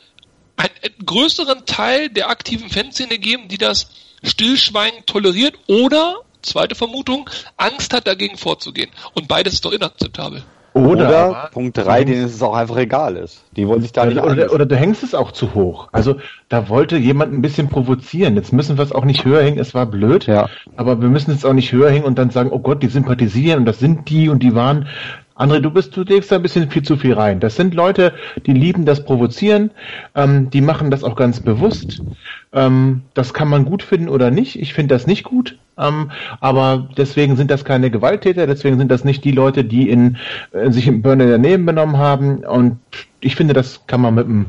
[0.61, 3.89] einen größeren Teil der aktiven Fanszene geben, die das
[4.23, 8.89] stillschweigend toleriert oder, zweite Vermutung, Angst hat dagegen vorzugehen.
[9.13, 10.43] Und beides ist doch inakzeptabel.
[10.73, 13.43] Oder, oder Punkt 3, denen es auch einfach egal ist.
[13.57, 15.89] Die wollen sich da nicht oder, oder, du hängst es auch zu hoch.
[15.91, 16.15] Also
[16.47, 18.35] da wollte jemand ein bisschen provozieren.
[18.35, 20.27] Jetzt müssen wir es auch nicht höher hängen, es war blöd.
[20.27, 20.47] Ja.
[20.77, 23.59] Aber wir müssen es auch nicht höher hängen und dann sagen, oh Gott, die sympathisieren
[23.59, 24.87] und das sind die und die waren.
[25.41, 27.39] André, du bist, du legst da ein bisschen viel zu viel rein.
[27.39, 28.13] Das sind Leute,
[28.45, 29.71] die lieben das Provozieren,
[30.13, 32.03] ähm, die machen das auch ganz bewusst.
[32.53, 34.59] Ähm, das kann man gut finden oder nicht.
[34.59, 35.57] Ich finde das nicht gut.
[35.79, 40.17] Ähm, aber deswegen sind das keine Gewalttäter, deswegen sind das nicht die Leute, die in,
[40.51, 42.43] äh, sich im Burner daneben benommen haben.
[42.43, 42.77] Und
[43.19, 44.45] ich finde, das kann man mit einem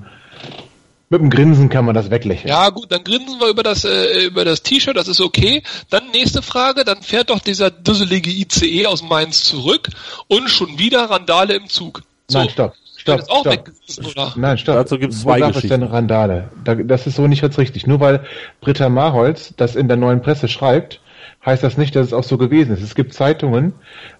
[1.12, 2.48] mit dem Grinsen kann man das weglächeln.
[2.48, 5.62] Ja, gut, dann grinsen wir über das, äh, über das T-Shirt, das ist okay.
[5.90, 9.90] Dann nächste Frage, dann fährt doch dieser dusselige ICE aus Mainz zurück
[10.29, 12.03] und schon wieder Randale im Zug.
[12.29, 12.38] So.
[12.38, 12.75] Nein, stopp.
[12.96, 13.70] Stopp, auch stopp.
[14.11, 14.33] oder?
[14.37, 14.77] Nein, stopp.
[14.77, 15.68] Dazu gibt es zwei Wo Geschichten.
[15.68, 16.48] denn Randale?
[16.64, 17.87] Das ist so nicht ganz richtig.
[17.87, 18.25] Nur weil
[18.61, 21.01] Britta Marholz das in der neuen Presse schreibt,
[21.44, 22.83] heißt das nicht, dass es auch so gewesen ist.
[22.83, 23.75] Es gibt Zeitungen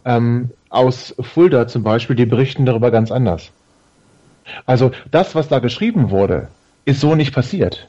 [0.05, 3.51] ähm, aus Fulda zum Beispiel, die berichten darüber ganz anders.
[4.67, 6.49] Also das, was da geschrieben wurde,
[6.85, 7.89] ist so nicht passiert.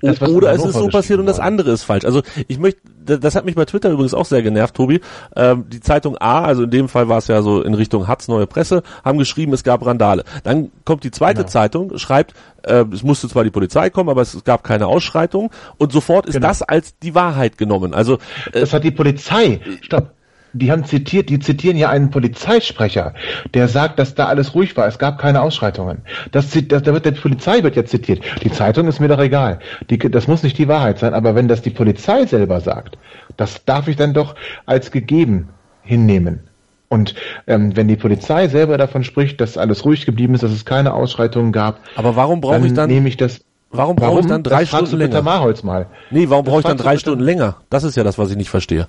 [0.00, 2.04] Das, Oder es ist so passiert und das andere ist falsch.
[2.04, 2.80] Also ich möchte,
[3.18, 5.00] das hat mich bei Twitter übrigens auch sehr genervt, Tobi.
[5.34, 8.28] Ähm, die Zeitung A, also in dem Fall war es ja so in Richtung Hatz
[8.28, 10.24] Neue Presse, haben geschrieben, es gab Randale.
[10.44, 11.48] Dann kommt die zweite genau.
[11.48, 15.92] Zeitung, schreibt, äh, es musste zwar die Polizei kommen, aber es gab keine Ausschreitung und
[15.92, 16.48] sofort ist genau.
[16.48, 17.92] das als die Wahrheit genommen.
[17.92, 18.18] Also
[18.52, 19.60] äh, das hat die Polizei.
[19.80, 20.12] Stopp
[20.52, 23.14] die haben zitiert, die zitieren ja einen Polizeisprecher,
[23.54, 26.02] der sagt, dass da alles ruhig war, es gab keine Ausschreitungen.
[26.32, 28.22] Das, das, da wird der Polizei wird ja zitiert.
[28.42, 29.58] Die Zeitung ist mir doch egal.
[29.90, 32.98] Die, das muss nicht die Wahrheit sein, aber wenn das die Polizei selber sagt,
[33.36, 34.34] das darf ich dann doch
[34.66, 35.48] als gegeben
[35.82, 36.40] hinnehmen.
[36.88, 37.14] Und
[37.46, 40.94] ähm, wenn die Polizei selber davon spricht, dass alles ruhig geblieben ist, dass es keine
[40.94, 44.64] Ausschreitungen gab, aber warum brauche ich dann nehme ich das Warum brauche ich dann drei
[44.64, 45.20] Stunden länger?
[45.22, 45.86] Mal.
[46.10, 47.56] Nee, warum brauche ich dann drei Stunden länger?
[47.68, 48.88] Das ist ja das, was ich nicht verstehe.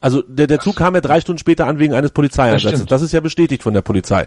[0.00, 2.80] Also der, der Zug kam ja drei Stunden später an wegen eines Polizeieinsatzes.
[2.80, 4.26] Das, das ist ja bestätigt von der Polizei.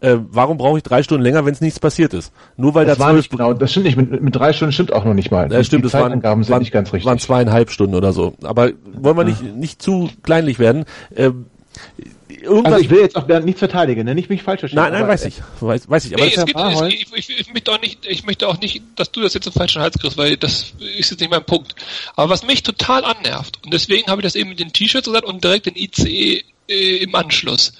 [0.00, 2.32] Äh, warum brauche ich drei Stunden länger, wenn es nichts passiert ist?
[2.56, 3.96] Nur weil das da war nicht genau, das stimmt nicht.
[3.96, 5.50] Mit, mit drei Stunden stimmt auch noch nicht mal.
[5.50, 7.06] Ja, stimmt, die das waren, sind nicht ganz richtig.
[7.06, 8.34] waren zweieinhalb Stunden oder so.
[8.42, 10.84] Aber wollen wir nicht, nicht zu kleinlich werden.
[11.14, 11.30] Äh,
[12.44, 12.74] irgendwas.
[12.74, 14.14] Also ich will jetzt auch nichts verteidigen, ne?
[14.14, 14.82] nicht mich falsch verstehen.
[14.82, 16.14] Nein, nein, weiß ich, weiß, weiß ich.
[16.14, 18.82] Aber nee, es gibt, es, ich, ich, ich, möchte auch nicht, ich möchte auch nicht,
[18.96, 21.74] dass du das jetzt im falschen Hals kriegst, weil das ist jetzt nicht mein Punkt.
[22.16, 25.24] Aber was mich total annervt und deswegen habe ich das eben mit den T-Shirts gesagt
[25.24, 27.72] und direkt den ICE äh, im Anschluss.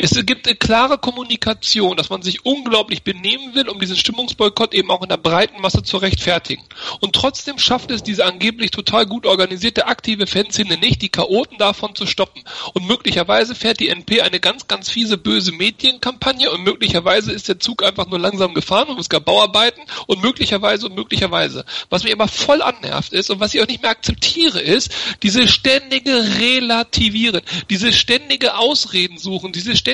[0.00, 4.92] Es gibt eine klare Kommunikation, dass man sich unglaublich benehmen will, um diesen Stimmungsboykott eben
[4.92, 6.62] auch in der breiten Masse zu rechtfertigen.
[7.00, 11.96] Und trotzdem schafft es diese angeblich total gut organisierte aktive Fanszene nicht, die Chaoten davon
[11.96, 12.44] zu stoppen.
[12.74, 17.58] Und möglicherweise fährt die NP eine ganz, ganz fiese, böse Medienkampagne und möglicherweise ist der
[17.58, 21.64] Zug einfach nur langsam gefahren und es gab Bauarbeiten und möglicherweise und möglicherweise.
[21.90, 24.92] Was mir immer voll annervt ist und was ich auch nicht mehr akzeptiere, ist
[25.24, 29.87] diese ständige Relativieren, diese ständige Ausreden suchen, diese ständige,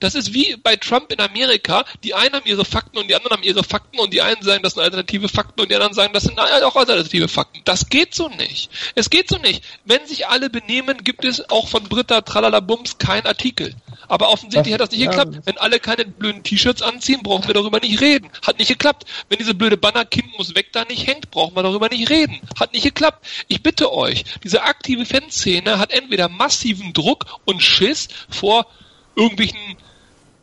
[0.00, 3.36] das ist wie bei Trump in Amerika, die einen haben ihre Fakten und die anderen
[3.36, 6.12] haben ihre Fakten und die einen sagen, das sind alternative Fakten und die anderen sagen,
[6.12, 7.60] das sind auch alternative Fakten.
[7.64, 8.70] Das geht so nicht.
[8.94, 9.64] Es geht so nicht.
[9.84, 13.74] Wenn sich alle benehmen, gibt es auch von Britta Tralalabums kein Artikel.
[14.08, 15.10] Aber offensichtlich das, hat das nicht ja.
[15.10, 15.46] geklappt.
[15.46, 18.30] Wenn alle keine blöden T-Shirts anziehen, brauchen wir darüber nicht reden.
[18.46, 19.04] Hat nicht geklappt.
[19.28, 22.40] Wenn diese blöde Banner Kind muss weg da nicht hängt, brauchen wir darüber nicht reden.
[22.58, 23.26] Hat nicht geklappt.
[23.48, 28.66] Ich bitte euch, diese aktive Fanszene hat entweder massiven Druck und Schiss vor
[29.16, 29.58] irgendwelchen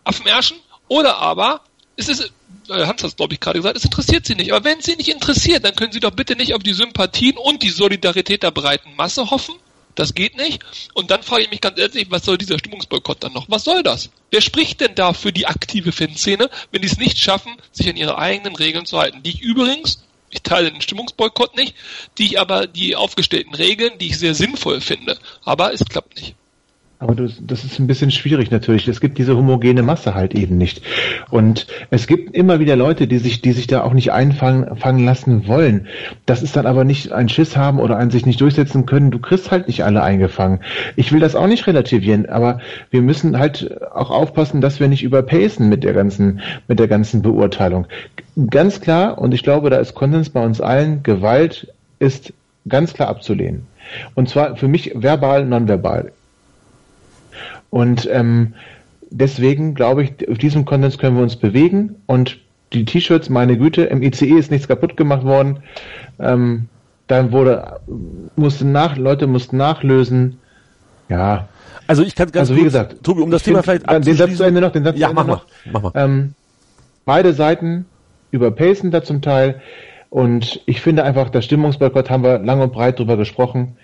[0.03, 0.57] Affenärschen
[0.87, 1.61] oder aber
[1.95, 2.31] es ist
[2.69, 4.51] äh, Hans hat es glaube ich gerade gesagt, es interessiert sie nicht.
[4.53, 7.63] Aber wenn sie nicht interessiert, dann können sie doch bitte nicht auf die Sympathien und
[7.63, 9.55] die Solidarität der breiten Masse hoffen.
[9.95, 10.63] Das geht nicht.
[10.93, 13.45] Und dann frage ich mich ganz ehrlich, was soll dieser Stimmungsboykott dann noch?
[13.47, 14.09] Was soll das?
[14.31, 17.95] Wer spricht denn da für die aktive Fanszene, wenn die es nicht schaffen, sich an
[17.95, 19.21] ihre eigenen Regeln zu halten?
[19.21, 21.75] Die ich übrigens, ich teile den Stimmungsboykott nicht,
[22.17, 25.19] die ich aber die aufgestellten Regeln, die ich sehr sinnvoll finde.
[25.43, 26.33] Aber es klappt nicht.
[27.03, 28.87] Aber du, das ist ein bisschen schwierig natürlich.
[28.87, 30.81] Es gibt diese homogene Masse halt eben nicht.
[31.29, 35.03] Und es gibt immer wieder Leute, die sich, die sich da auch nicht einfangen fangen
[35.03, 35.87] lassen wollen.
[36.25, 39.11] Das ist dann aber nicht ein Schiss haben oder ein sich nicht durchsetzen können.
[39.11, 40.61] Du kriegst halt nicht alle eingefangen.
[40.95, 45.03] Ich will das auch nicht relativieren, aber wir müssen halt auch aufpassen, dass wir nicht
[45.03, 46.39] überpacen mit der ganzen,
[46.69, 47.85] mit der ganzen Beurteilung.
[48.49, 51.67] Ganz klar, und ich glaube, da ist Konsens bei uns allen, Gewalt
[51.99, 52.31] ist
[52.69, 53.67] ganz klar abzulehnen.
[54.15, 56.13] Und zwar für mich verbal, nonverbal.
[57.73, 58.53] Und ähm,
[59.09, 62.37] deswegen glaube ich, auf diesem Konsens können wir uns bewegen und
[62.71, 65.63] die T-Shirts, meine Güte, im ICE ist nichts kaputt gemacht worden.
[66.19, 66.69] Ähm,
[67.07, 67.79] dann wurde,
[68.35, 70.37] mussten nach, Leute mussten nachlösen.
[71.09, 71.47] Ja.
[71.87, 74.35] Also ich kann ganz also wie gesagt, Tobi, um das Thema find, vielleicht den Satz
[74.35, 75.81] zu Ende noch, den Satz ja, zu mach Ende mal, noch.
[75.81, 76.05] mach mal.
[76.05, 76.33] Ähm,
[77.05, 77.85] beide Seiten
[78.29, 79.61] überpacen da zum Teil.
[80.11, 83.77] Und ich finde einfach, der Stimmungsboykott haben wir lang und breit drüber gesprochen.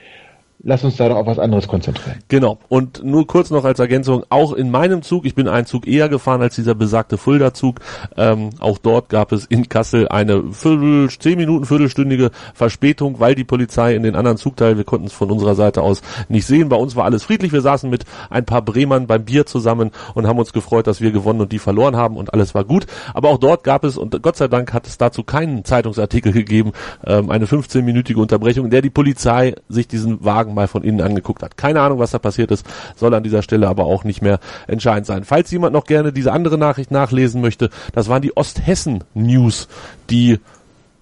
[0.62, 2.20] Lass uns da doch auf was anderes konzentrieren.
[2.28, 2.60] Genau.
[2.68, 6.10] Und nur kurz noch als Ergänzung, auch in meinem Zug, ich bin einen Zug eher
[6.10, 7.80] gefahren als dieser besagte Fulda-Zug.
[8.18, 13.46] Ähm, auch dort gab es in Kassel eine Viertel, zehn Minuten, viertelstündige Verspätung, weil die
[13.46, 16.68] Polizei in den anderen Zugteil, wir konnten es von unserer Seite aus nicht sehen.
[16.68, 17.54] Bei uns war alles friedlich.
[17.54, 21.12] Wir saßen mit ein paar Bremern beim Bier zusammen und haben uns gefreut, dass wir
[21.12, 22.86] gewonnen und die verloren haben und alles war gut.
[23.14, 26.74] Aber auch dort gab es, und Gott sei Dank hat es dazu keinen Zeitungsartikel gegeben,
[27.06, 31.44] ähm, eine 15-minütige Unterbrechung, in der die Polizei sich diesen Wagen mal von innen angeguckt
[31.44, 31.58] hat.
[31.58, 35.06] Keine Ahnung, was da passiert ist, soll an dieser Stelle aber auch nicht mehr entscheidend
[35.06, 35.24] sein.
[35.24, 39.68] Falls jemand noch gerne diese andere Nachricht nachlesen möchte, das waren die Osthessen-News,
[40.10, 40.40] die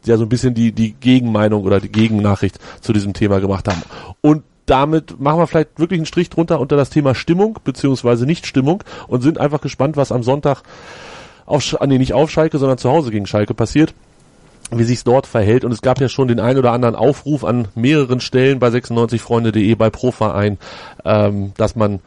[0.05, 3.81] ja so ein bisschen die, die Gegenmeinung oder die Gegennachricht zu diesem Thema gemacht haben.
[4.21, 8.83] Und damit machen wir vielleicht wirklich einen Strich drunter unter das Thema Stimmung beziehungsweise Nichtstimmung
[9.07, 10.63] und sind einfach gespannt, was am Sonntag
[11.45, 13.93] auf, nee, nicht auf Schalke, sondern zu Hause gegen Schalke passiert
[14.72, 15.63] wie sich's dort verhält.
[15.63, 19.76] Und es gab ja schon den ein oder anderen Aufruf an mehreren Stellen bei 96freunde.de,
[19.76, 20.57] bei Proverein,
[21.05, 21.99] ähm, dass man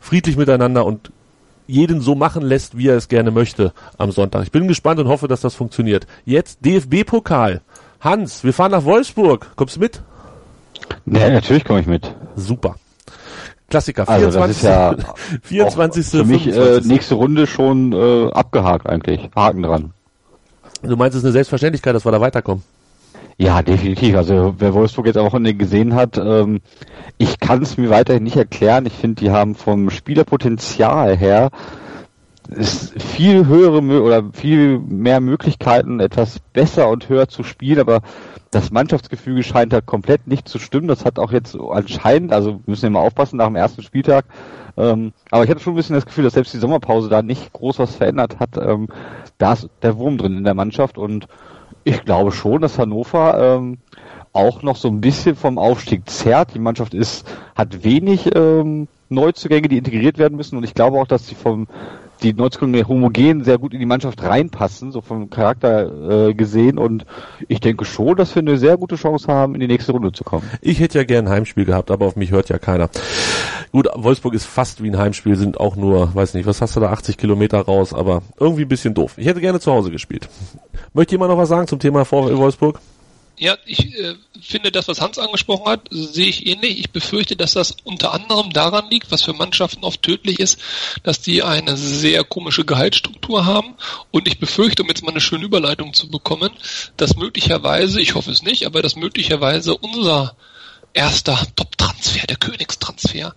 [0.00, 1.10] friedlich miteinander und
[1.66, 4.42] jeden so machen lässt, wie er es gerne möchte am Sonntag.
[4.42, 6.06] Ich bin gespannt und hoffe, dass das funktioniert.
[6.24, 7.60] Jetzt DFB-Pokal.
[8.00, 9.52] Hans, wir fahren nach Wolfsburg.
[9.56, 10.02] Kommst du mit?
[11.06, 12.12] Ja, natürlich komme ich mit.
[12.34, 12.76] Super.
[13.68, 14.08] Klassiker.
[14.08, 14.96] Also das ist ja
[15.42, 16.06] 24.
[16.20, 16.90] Auch für mich äh, 25..
[16.90, 19.30] nächste Runde schon äh, abgehakt eigentlich.
[19.36, 19.92] Haken dran.
[20.82, 22.62] Du meinst, es ist eine Selbstverständlichkeit, dass wir da weiterkommen?
[23.36, 24.16] Ja, definitiv.
[24.16, 26.60] Also wer Wolfsburg jetzt am Wochenende gesehen hat, ähm,
[27.18, 28.86] ich kann es mir weiterhin nicht erklären.
[28.86, 31.50] Ich finde, die haben vom Spielerpotenzial her
[32.50, 38.02] ist viel höhere oder viel mehr Möglichkeiten, etwas besser und höher zu spielen, aber
[38.50, 40.88] das Mannschaftsgefüge scheint halt komplett nicht zu stimmen.
[40.88, 44.24] Das hat auch jetzt anscheinend, also wir müssen ja mal aufpassen nach dem ersten Spieltag.
[44.76, 47.52] Ähm, aber ich hatte schon ein bisschen das Gefühl, dass selbst die Sommerpause da nicht
[47.52, 48.56] groß was verändert hat.
[48.56, 48.88] Ähm,
[49.40, 51.26] da ist der Wurm drin in der Mannschaft und
[51.82, 53.78] ich glaube schon, dass Hannover ähm,
[54.32, 56.54] auch noch so ein bisschen vom Aufstieg zerrt.
[56.54, 57.26] Die Mannschaft ist,
[57.56, 61.66] hat wenig ähm, Neuzugänge, die integriert werden müssen und ich glaube auch, dass sie vom
[62.22, 67.06] die Neuzugänge homogen sehr gut in die Mannschaft reinpassen, so vom Charakter äh, gesehen und
[67.48, 70.22] ich denke schon, dass wir eine sehr gute Chance haben, in die nächste Runde zu
[70.22, 70.48] kommen.
[70.60, 72.90] Ich hätte ja gern ein Heimspiel gehabt, aber auf mich hört ja keiner.
[73.72, 76.80] Gut, Wolfsburg ist fast wie ein Heimspiel, sind auch nur, weiß nicht, was hast du
[76.80, 79.14] da, 80 Kilometer raus, aber irgendwie ein bisschen doof.
[79.16, 80.28] Ich hätte gerne zu Hause gespielt.
[80.92, 82.80] Möchte jemand noch was sagen zum Thema VfL Wolfsburg?
[83.40, 86.78] Ja, ich äh, finde das, was Hans angesprochen hat, sehe ich ähnlich.
[86.78, 90.60] Ich befürchte, dass das unter anderem daran liegt, was für Mannschaften oft tödlich ist,
[91.04, 93.76] dass die eine sehr komische Gehaltsstruktur haben.
[94.10, 96.50] Und ich befürchte, um jetzt mal eine schöne Überleitung zu bekommen,
[96.98, 100.36] dass möglicherweise, ich hoffe es nicht, aber dass möglicherweise unser
[100.92, 103.34] erster Top-Transfer, der Königstransfer,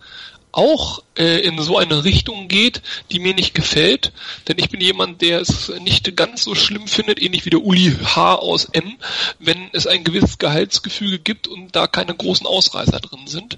[0.53, 2.81] auch äh, in so eine Richtung geht,
[3.11, 4.13] die mir nicht gefällt.
[4.47, 7.91] Denn ich bin jemand, der es nicht ganz so schlimm findet, ähnlich wie der Uli
[8.03, 8.35] H.
[8.35, 8.93] aus M,
[9.39, 13.57] wenn es ein gewisses Gehaltsgefüge gibt und da keine großen Ausreißer drin sind.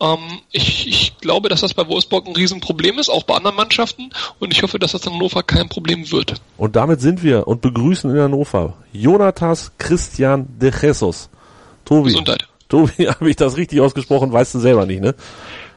[0.00, 4.10] Ähm, ich, ich glaube, dass das bei Wolfsburg ein Riesenproblem ist, auch bei anderen Mannschaften.
[4.38, 6.34] Und ich hoffe, dass das in Hannover kein Problem wird.
[6.56, 11.28] Und damit sind wir und begrüßen in Hannover Jonatas Christian de Jesus.
[11.84, 12.46] Tobi, Gesundheit.
[12.68, 14.32] Tobi, habe ich das richtig ausgesprochen?
[14.32, 15.14] Weißt du selber nicht, ne?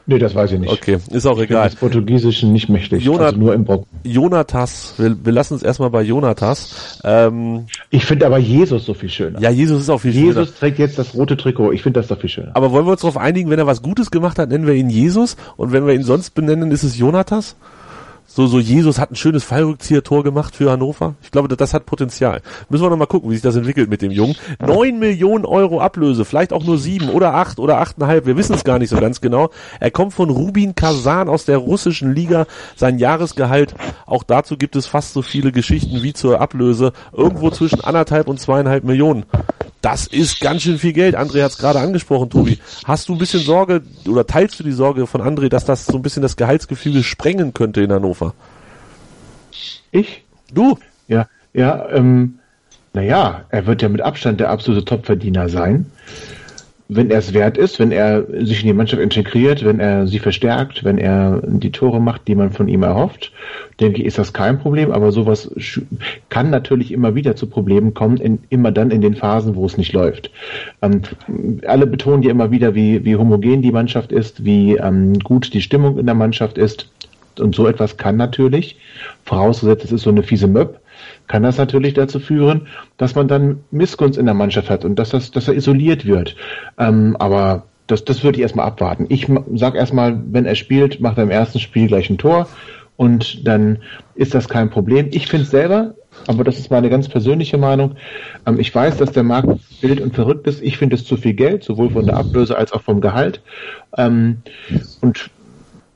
[0.04, 0.72] Nee, das weiß ich nicht.
[0.72, 1.68] Okay, ist auch Ich bin egal.
[1.68, 3.86] des Portugiesischen nicht mächtig, Jonat- also nur im Brocken.
[4.02, 6.98] Jonatas, wir, wir lassen uns erstmal bei Jonatas.
[7.04, 9.38] Ähm, Ich finde aber Jesus so viel schöner.
[9.40, 10.24] ja, Jesus ist auch viel schöner.
[10.26, 11.70] Jesus trägt jetzt das rote Trikot.
[11.70, 12.50] Ich finde das doch viel schöner.
[12.54, 14.90] Aber wollen wir uns darauf einigen, wenn er was Gutes gemacht hat, nennen wir ihn
[14.90, 17.54] Jesus und wenn wir ihn sonst benennen, ist es Jonatas?
[18.34, 21.16] So, so Jesus hat ein schönes Fallrückzieher-Tor gemacht für Hannover.
[21.22, 22.40] Ich glaube, das hat Potenzial.
[22.70, 24.36] Müssen wir noch mal gucken, wie sich das entwickelt mit dem Jungen.
[24.58, 28.24] Neun Millionen Euro Ablöse, vielleicht auch nur sieben oder acht oder achteinhalb.
[28.24, 29.50] Wir wissen es gar nicht so ganz genau.
[29.80, 32.46] Er kommt von Rubin Kazan aus der russischen Liga.
[32.74, 33.74] Sein Jahresgehalt,
[34.06, 36.94] auch dazu gibt es fast so viele Geschichten wie zur Ablöse.
[37.12, 39.26] Irgendwo zwischen anderthalb und zweieinhalb Millionen.
[39.82, 41.18] Das ist ganz schön viel Geld.
[41.18, 42.60] André hat es gerade angesprochen, Tobi.
[42.84, 45.96] Hast du ein bisschen Sorge oder teilst du die Sorge von André, dass das so
[45.96, 48.21] ein bisschen das Gehaltsgefüge sprengen könnte in Hannover?
[49.90, 50.24] Ich?
[50.52, 50.78] Du?
[51.08, 52.38] Ja, ja, ähm,
[52.94, 55.86] naja, er wird ja mit Abstand der absolute Topverdiener sein.
[56.88, 60.18] Wenn er es wert ist, wenn er sich in die Mannschaft integriert, wenn er sie
[60.18, 63.32] verstärkt, wenn er die Tore macht, die man von ihm erhofft,
[63.80, 64.92] denke ich, ist das kein Problem.
[64.92, 65.50] Aber sowas
[66.28, 69.78] kann natürlich immer wieder zu Problemen kommen, in, immer dann in den Phasen, wo es
[69.78, 70.30] nicht läuft.
[70.82, 71.00] Ähm,
[71.66, 75.62] alle betonen ja immer wieder, wie, wie homogen die Mannschaft ist, wie ähm, gut die
[75.62, 76.90] Stimmung in der Mannschaft ist.
[77.40, 78.78] Und so etwas kann natürlich,
[79.24, 80.78] vorausgesetzt es ist so eine fiese Möb,
[81.28, 82.66] kann das natürlich dazu führen,
[82.96, 86.36] dass man dann Missgunst in der Mannschaft hat und dass, das, dass er isoliert wird.
[86.78, 89.06] Ähm, aber das, das würde ich erstmal abwarten.
[89.08, 92.48] Ich sag erstmal, wenn er spielt, macht er im ersten Spiel gleich ein Tor
[92.96, 93.78] und dann
[94.14, 95.08] ist das kein Problem.
[95.10, 95.94] Ich finde selber,
[96.26, 97.96] aber das ist meine ganz persönliche Meinung,
[98.46, 99.48] ähm, ich weiß, dass der Markt
[99.80, 100.62] wild und verrückt ist.
[100.62, 103.40] Ich finde es zu viel Geld, sowohl von der Ablöse als auch vom Gehalt.
[103.96, 104.38] Ähm,
[105.00, 105.30] und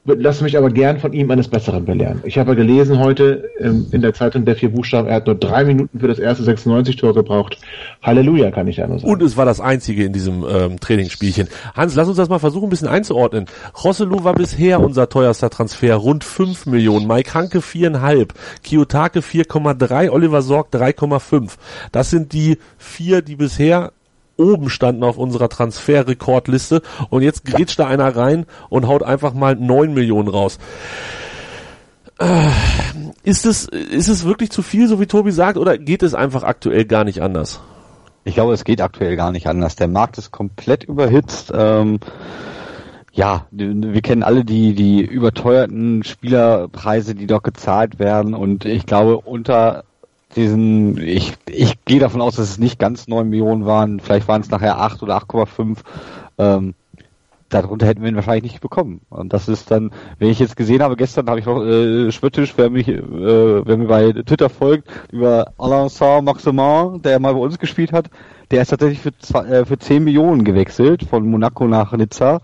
[0.06, 2.22] lasse mich aber gern von ihm eines Besseren belehren.
[2.24, 5.64] Ich habe gelesen heute ähm, in der Zeitung der vier Buchstaben, er hat nur drei
[5.64, 7.58] Minuten für das erste 96-Tor gebraucht.
[8.02, 9.12] Halleluja, kann ich ja nur sagen.
[9.12, 11.48] Und es war das einzige in diesem ähm, Trainingsspielchen.
[11.74, 13.46] Hans, lass uns das mal versuchen, ein bisschen einzuordnen.
[13.82, 17.06] Rosselu war bisher unser teuerster Transfer, rund 5 Millionen.
[17.06, 18.28] Mike Hanke 4,5,
[18.62, 21.52] Kiyotake 4,3, Oliver Sorg 3,5.
[21.92, 23.92] Das sind die vier, die bisher
[24.36, 29.56] oben standen auf unserer Transferrekordliste und jetzt grätscht da einer rein und haut einfach mal
[29.56, 30.58] 9 Millionen raus.
[32.18, 32.48] Äh,
[33.22, 36.44] Ist es, ist es wirklich zu viel, so wie Tobi sagt, oder geht es einfach
[36.44, 37.60] aktuell gar nicht anders?
[38.24, 39.76] Ich glaube, es geht aktuell gar nicht anders.
[39.76, 41.52] Der Markt ist komplett überhitzt.
[41.54, 42.00] Ähm,
[43.12, 48.34] ja, wir kennen alle die, die überteuerten Spielerpreise, die dort gezahlt werden.
[48.34, 49.84] Und ich glaube, unter
[50.36, 54.00] diesen, ich, ich gehe davon aus, dass es nicht ganz neun Millionen waren.
[54.00, 55.78] Vielleicht waren es nachher acht oder 8,5.
[56.38, 56.74] Ähm,
[57.48, 59.00] darunter hätten wir ihn wahrscheinlich nicht bekommen.
[59.08, 62.54] Und das ist dann, wenn ich jetzt gesehen habe, gestern habe ich noch äh, spöttisch,
[62.56, 62.96] wer mich, äh,
[63.66, 68.10] wer mir bei Twitter folgt, über Alain Saint-Maximin, der mal bei uns gespielt hat,
[68.50, 72.40] der ist tatsächlich für, äh, für 10 Millionen gewechselt, von Monaco nach Nizza.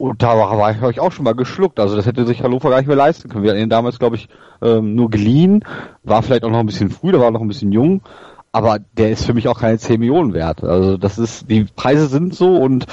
[0.00, 1.78] Und da war, ich auch schon mal geschluckt.
[1.78, 3.44] Also das hätte sich Hannover gar nicht mehr leisten können.
[3.44, 4.30] Wir hatten ihn damals, glaube ich,
[4.62, 5.62] ähm, nur geliehen.
[6.04, 8.00] War vielleicht auch noch ein bisschen früh, da war noch ein bisschen jung.
[8.50, 10.64] Aber der ist für mich auch keine 10 Millionen wert.
[10.64, 12.86] Also das ist, die Preise sind so und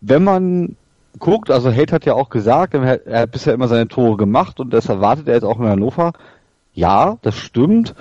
[0.00, 0.76] wenn man
[1.18, 4.16] guckt, also Held hat ja auch gesagt, er hat, er hat bisher immer seine Tore
[4.16, 6.14] gemacht und das erwartet er jetzt auch in Hannover.
[6.72, 7.94] Ja, das stimmt.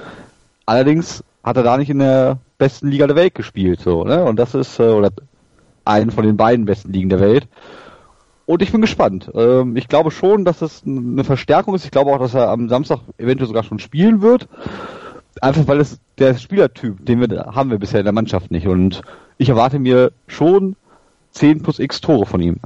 [0.66, 4.24] Allerdings hat er da nicht in der besten Liga der Welt gespielt, so, ne?
[4.24, 5.10] Und das ist, äh, oder
[5.84, 7.50] einen von den beiden besten Ligen der Welt.
[8.52, 9.32] Und ich bin gespannt.
[9.34, 11.86] Ähm, ich glaube schon, dass das eine Verstärkung ist.
[11.86, 14.49] Ich glaube auch, dass er am Samstag eventuell sogar schon spielen wird.
[15.39, 18.68] Einfach weil es der Spielertyp, den wir haben wir bisher in der Mannschaft nicht.
[18.68, 19.04] Und
[19.38, 20.76] ich erwarte mir schon
[21.32, 22.58] 10 plus X Tore von ihm.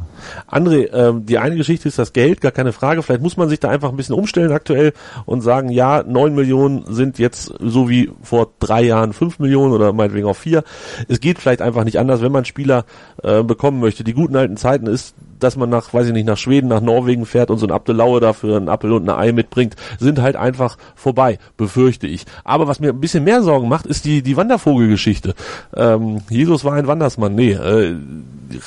[0.49, 3.03] André, ähm, die eine Geschichte ist das Geld, gar keine Frage.
[3.03, 4.93] Vielleicht muss man sich da einfach ein bisschen umstellen aktuell
[5.25, 9.93] und sagen, ja, neun Millionen sind jetzt so wie vor drei Jahren fünf Millionen oder
[9.93, 10.63] meinetwegen auch vier.
[11.07, 12.85] Es geht vielleicht einfach nicht anders, wenn man Spieler
[13.21, 14.03] äh, bekommen möchte.
[14.03, 15.13] Die guten alten Zeiten ist,
[15.45, 18.19] dass man nach, weiß ich nicht, nach Schweden, nach Norwegen fährt und so ein Abdelaue
[18.19, 22.25] dafür einen Apfel und ein Ei mitbringt, sind halt einfach vorbei, befürchte ich.
[22.43, 25.35] Aber was mir ein bisschen mehr Sorgen macht, ist die, die Wandervogelgeschichte.
[25.75, 27.35] Ähm, Jesus war ein Wandersmann.
[27.35, 27.95] Nee, äh,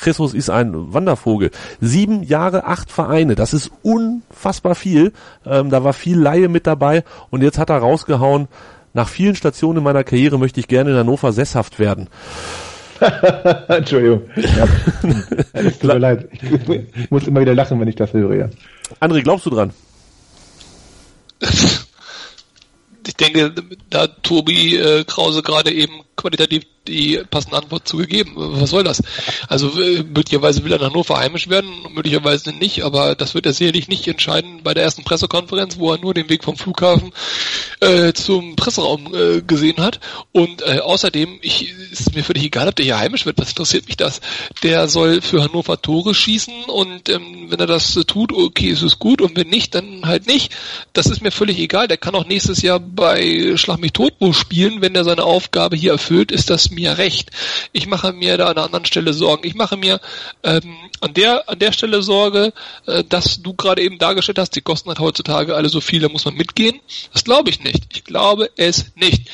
[0.03, 1.51] Jesus ist ein Wandervogel.
[1.81, 5.13] Sieben Jahre, acht Vereine, das ist unfassbar viel.
[5.45, 8.47] Ähm, da war viel Laie mit dabei und jetzt hat er rausgehauen,
[8.93, 12.07] nach vielen Stationen in meiner Karriere möchte ich gerne in Hannover sesshaft werden.
[13.67, 14.29] Entschuldigung.
[14.35, 14.67] Ja.
[15.71, 16.29] Tut mir leid.
[16.31, 18.49] Ich muss immer wieder lachen, wenn ich das höre, ja.
[18.99, 19.71] André, glaubst du dran?
[23.07, 23.53] Ich denke,
[23.89, 28.33] da Tobi äh, Krause gerade eben qualitativ die passende Antwort zugegeben.
[28.35, 29.01] Was soll das?
[29.47, 33.53] Also äh, möglicherweise will er nach Hannover heimisch werden, möglicherweise nicht, aber das wird er
[33.53, 37.11] sicherlich nicht entscheiden bei der ersten Pressekonferenz, wo er nur den Weg vom Flughafen
[37.79, 39.99] äh, zum Presseraum äh, gesehen hat.
[40.31, 43.87] Und äh, außerdem, ich, ist mir völlig egal, ob der hier heimisch wird, was interessiert
[43.87, 44.21] mich das?
[44.63, 48.99] Der soll für Hannover Tore schießen und ähm, wenn er das tut, okay, ist es
[48.99, 50.55] gut und wenn nicht, dann halt nicht.
[50.93, 51.87] Das ist mir völlig egal.
[51.87, 55.93] Der kann auch nächstes Jahr bei Schlag mich tot spielen, wenn er seine Aufgabe hier
[55.93, 57.31] erfüllt, ist das mir recht.
[57.71, 59.45] Ich mache mir da an einer anderen Stelle Sorgen.
[59.45, 59.99] Ich mache mir
[60.43, 62.53] ähm, an der an der Stelle Sorge,
[62.85, 66.09] äh, dass du gerade eben dargestellt hast, die kosten halt heutzutage alle so viel, da
[66.09, 66.79] muss man mitgehen.
[67.13, 67.83] Das glaube ich nicht.
[67.93, 69.29] Ich glaube es nicht.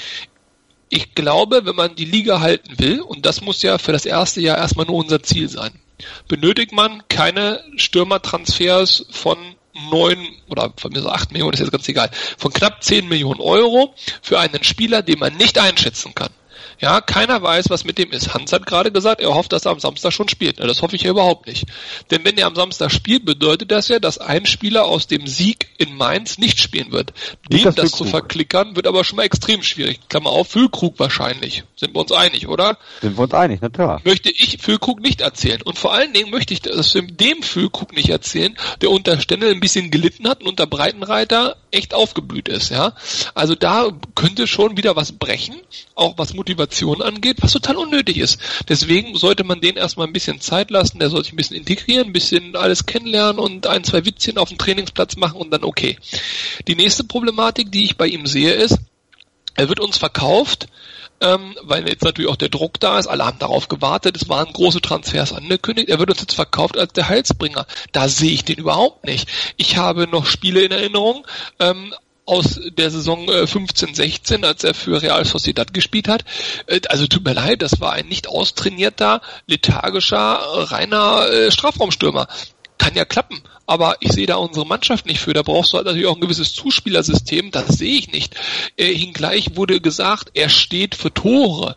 [0.90, 4.42] Ich glaube, wenn man die Liga halten will, und das muss ja für das erste
[4.42, 5.72] Jahr erstmal nur unser Ziel sein,
[6.28, 9.38] benötigt man keine Stürmertransfers von
[9.90, 10.18] neun
[10.48, 13.94] oder von mir so acht Millionen, ist jetzt ganz egal, von knapp zehn Millionen Euro
[14.22, 16.30] für einen Spieler, den man nicht einschätzen kann.
[16.80, 18.34] Ja, keiner weiß, was mit dem ist.
[18.34, 20.60] Hans hat gerade gesagt, er hofft, dass er am Samstag schon spielt.
[20.60, 21.66] Das hoffe ich ja überhaupt nicht.
[22.12, 25.68] Denn wenn er am Samstag spielt, bedeutet das ja, dass ein Spieler aus dem Sieg
[25.78, 27.14] in Mainz nicht spielen wird.
[27.50, 30.00] Dem das, das zu verklickern, wird aber schon mal extrem schwierig.
[30.10, 31.64] Klammer auf, Füllkrug wahrscheinlich.
[31.76, 32.78] Sind wir uns einig, oder?
[33.02, 34.02] Sind wir uns einig, na klar.
[34.04, 35.62] Möchte ich Füllkrug nicht erzählen.
[35.62, 39.60] Und vor allen Dingen möchte ich das dem Füllkrug nicht erzählen, der unter Stendel ein
[39.60, 42.94] bisschen gelitten hat und unter Breitenreiter echt aufgeblüht ist, ja.
[43.34, 45.56] Also da könnte schon wieder was brechen,
[45.94, 48.40] auch was Motivation angeht, was total unnötig ist.
[48.70, 52.08] Deswegen sollte man den erstmal ein bisschen Zeit lassen, der soll sich ein bisschen integrieren,
[52.08, 55.98] ein bisschen alles kennenlernen und ein, zwei Witzchen auf dem Trainingsplatz machen und dann okay.
[56.68, 58.78] Die nächste Problematik, die ich bei ihm sehe, ist,
[59.56, 60.68] er wird uns verkauft,
[61.22, 64.52] ähm, weil jetzt natürlich auch der Druck da ist, alle haben darauf gewartet, es waren
[64.52, 67.66] große Transfers angekündigt, er wird uns jetzt verkauft als der Heilsbringer.
[67.94, 69.30] Da sehe ich den überhaupt nicht.
[69.56, 71.26] Ich habe noch Spiele in Erinnerung,
[71.60, 71.94] ähm,
[72.26, 76.26] aus der Saison äh, 15-16, als er für Real Sociedad gespielt hat.
[76.68, 80.40] Äh, also tut mir leid, das war ein nicht austrainierter, lethargischer,
[80.72, 82.28] reiner äh, Strafraumstürmer
[82.78, 85.34] kann ja klappen, aber ich sehe da unsere Mannschaft nicht für.
[85.34, 88.36] Da brauchst du halt natürlich auch ein gewisses Zuspielersystem, das sehe ich nicht.
[88.78, 91.76] Äh, hingleich wurde gesagt, er steht für Tore.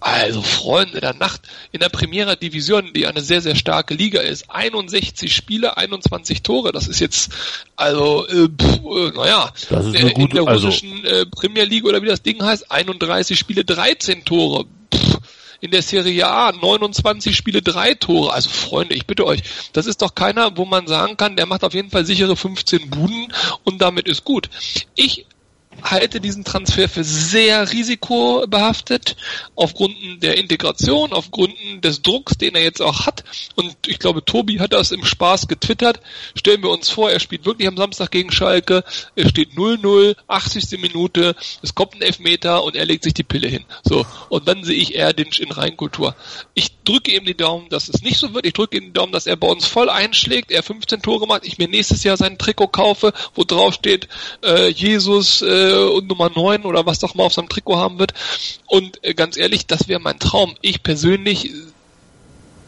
[0.00, 1.42] Also Freunde der Nacht
[1.72, 6.70] in der Primera Division, die eine sehr, sehr starke Liga ist, 61 Spiele, 21 Tore,
[6.72, 7.32] das ist jetzt,
[7.74, 11.26] also, äh, pff, äh, naja, das ist eine äh, gute, in der also russischen äh,
[11.26, 14.66] Premier League oder wie das Ding heißt, 31 Spiele, 13 Tore.
[14.94, 15.18] Pff,
[15.60, 18.32] in der Serie A 29 Spiele, drei Tore.
[18.32, 19.42] Also Freunde, ich bitte euch,
[19.72, 22.90] das ist doch keiner, wo man sagen kann, der macht auf jeden Fall sichere 15
[22.90, 23.32] Buden
[23.64, 24.48] und damit ist gut.
[24.94, 25.26] Ich
[25.82, 29.16] halte diesen Transfer für sehr risikobehaftet,
[29.54, 33.24] aufgrund der Integration, aufgrund des Drucks, den er jetzt auch hat.
[33.54, 36.00] Und ich glaube, Tobi hat das im Spaß getwittert.
[36.34, 40.80] Stellen wir uns vor, er spielt wirklich am Samstag gegen Schalke, er steht 0-0, 80.
[40.80, 43.64] Minute, es kommt ein Elfmeter und er legt sich die Pille hin.
[43.82, 46.14] So, und dann sehe ich Erdinch in Reinkultur.
[46.54, 48.46] Ich drücke ihm die Daumen, dass es nicht so wird.
[48.46, 51.46] Ich drücke ihm die Daumen, dass er bei uns voll einschlägt, er 15 Tore macht,
[51.46, 54.08] ich mir nächstes Jahr sein Trikot kaufe, wo drauf steht,
[54.44, 57.98] äh, Jesus, äh, äh, und Nummer 9 oder was doch mal auf seinem Trikot haben
[57.98, 58.14] wird.
[58.66, 60.54] Und äh, ganz ehrlich, das wäre mein Traum.
[60.60, 61.52] Ich persönlich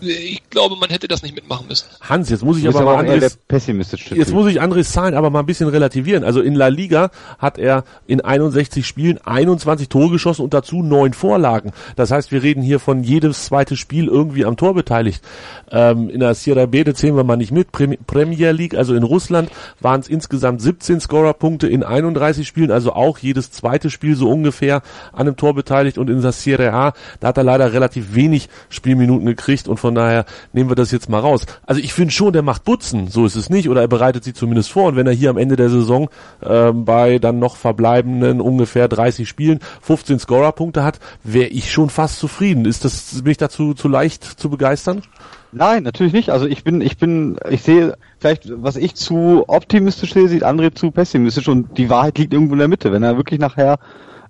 [0.01, 1.87] ich glaube, man hätte das nicht mitmachen müssen.
[2.01, 5.41] Hans, jetzt muss ich aber, aber mal Andres, jetzt muss ich Andres Zahlen aber mal
[5.41, 6.25] ein bisschen relativieren.
[6.25, 11.13] Also in La Liga hat er in 61 Spielen 21 Tore geschossen und dazu neun
[11.13, 11.73] Vorlagen.
[11.97, 15.23] Das heißt, wir reden hier von jedes zweite Spiel irgendwie am Tor beteiligt.
[15.71, 17.69] Ähm, in der Sierra B, das zählen wir mal nicht mit.
[17.73, 23.19] Premier League, also in Russland waren es insgesamt 17 Scorerpunkte in 31 Spielen, also auch
[23.19, 24.83] jedes zweite Spiel so ungefähr
[25.13, 28.49] an einem Tor beteiligt und in der Sierra A, da hat er leider relativ wenig
[28.69, 31.47] Spielminuten gekriegt und von von daher nehmen wir das jetzt mal raus.
[31.67, 34.33] Also ich finde schon, der macht Butzen, so ist es nicht, oder er bereitet sie
[34.33, 34.87] zumindest vor.
[34.87, 36.09] Und wenn er hier am Ende der Saison
[36.43, 42.21] äh, bei dann noch verbleibenden ungefähr 30 Spielen 15 Scorerpunkte hat, wäre ich schon fast
[42.21, 42.67] zufrieden.
[42.67, 45.03] Ist das, bin ich dazu zu leicht zu begeistern?
[45.51, 46.31] Nein, natürlich nicht.
[46.31, 50.73] Also ich bin, ich bin, ich sehe vielleicht, was ich zu optimistisch sehe, sieht andere
[50.73, 52.93] zu pessimistisch und die Wahrheit liegt irgendwo in der Mitte.
[52.93, 53.81] Wenn er wirklich nachher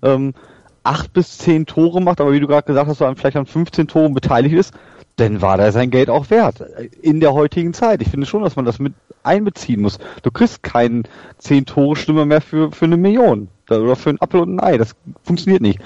[0.01, 0.33] ähm,
[0.81, 3.87] acht bis zehn Tore macht, aber wie du gerade gesagt hast, so vielleicht an 15
[3.87, 4.73] Toren beteiligt ist,
[5.17, 6.61] dann war der sein Geld auch wert.
[7.01, 8.01] In der heutigen Zeit.
[8.01, 8.93] Ich finde schon, dass man das mit
[9.23, 9.99] einbeziehen muss.
[10.23, 11.03] Du kriegst keinen
[11.37, 13.49] 10 Tore Stürmer mehr für, für eine Million.
[13.69, 14.77] Oder für ein Apfel und ein Ei.
[14.77, 15.79] Das funktioniert nicht.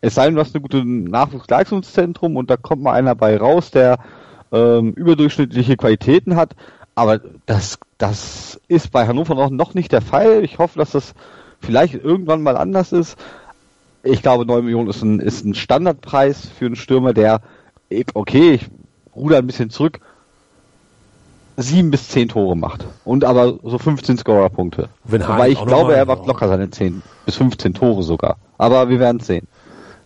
[0.00, 3.70] Es sei denn, du hast eine gute Nachwuchsleistungszentrum und da kommt mal einer bei raus,
[3.70, 3.98] der
[4.52, 6.54] ähm, überdurchschnittliche Qualitäten hat.
[6.94, 10.44] Aber das, das ist bei Hannover noch, noch nicht der Fall.
[10.44, 11.14] Ich hoffe, dass das
[11.60, 13.18] vielleicht irgendwann mal anders ist.
[14.02, 17.40] Ich glaube, 9 Millionen ist ein, ist ein Standardpreis für einen Stürmer, der
[18.14, 18.66] okay, ich
[19.14, 20.00] ruder ein bisschen zurück,
[21.56, 22.86] sieben bis zehn Tore macht.
[23.04, 24.88] Und aber so 15 Scorer-Punkte.
[25.04, 28.36] Weil ich glaube, er macht locker seine 10 bis 15 Tore sogar.
[28.58, 29.46] Aber wir werden sehen.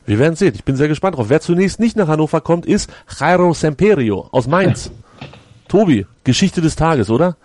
[0.04, 0.54] Wir werden sehen.
[0.54, 1.28] Ich bin sehr gespannt drauf.
[1.28, 4.90] Wer zunächst nicht nach Hannover kommt, ist Jairo Semperio aus Mainz.
[5.68, 7.36] Tobi, Geschichte des Tages, oder?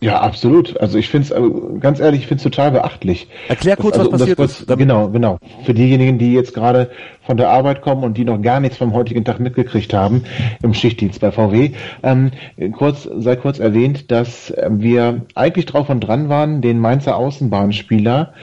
[0.00, 0.78] Ja, absolut.
[0.78, 3.28] Also ich finde es, ganz ehrlich, ich finde es total beachtlich.
[3.48, 4.68] Erklär kurz, also, was passiert kurz, ist.
[4.68, 5.38] Genau, genau.
[5.64, 6.90] Für diejenigen, die jetzt gerade
[7.22, 10.24] von der Arbeit kommen und die noch gar nichts vom heutigen Tag mitgekriegt haben
[10.62, 11.70] im Schichtdienst bei VW,
[12.02, 12.30] ähm,
[12.72, 18.34] kurz, sei kurz erwähnt, dass wir eigentlich drauf und dran waren, den Mainzer Außenbahnspieler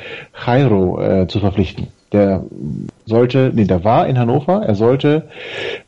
[0.46, 1.88] Jairo äh, zu verpflichten.
[2.12, 2.44] Der
[3.06, 5.30] sollte, nee, der war in Hannover, er sollte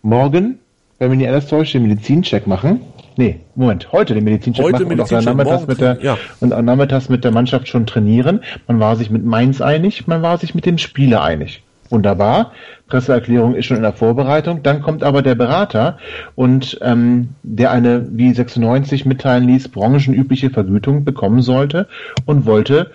[0.03, 0.59] morgen,
[0.99, 2.81] wenn mich nicht alles täuscht, den Medizincheck machen
[3.17, 6.17] Nee, Moment, heute den Medizincheck Heute machen und Medizincheck, nachmittags morgen mit der, ja.
[6.41, 8.41] und am nachmittags mit der Mannschaft schon trainieren.
[8.67, 11.63] Man war sich mit Mainz einig, man war sich mit dem Spieler einig.
[11.89, 12.51] Wunderbar.
[12.87, 14.63] Presseerklärung ist schon in der Vorbereitung.
[14.63, 15.97] Dann kommt aber der Berater
[16.33, 21.87] und ähm, der eine, wie 96 mitteilen ließ, branchenübliche Vergütung bekommen sollte
[22.25, 22.91] und wollte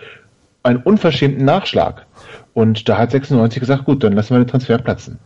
[0.62, 2.06] einen unverschämten Nachschlag.
[2.52, 5.18] Und da hat 96 gesagt, gut, dann lassen wir den Transfer platzen.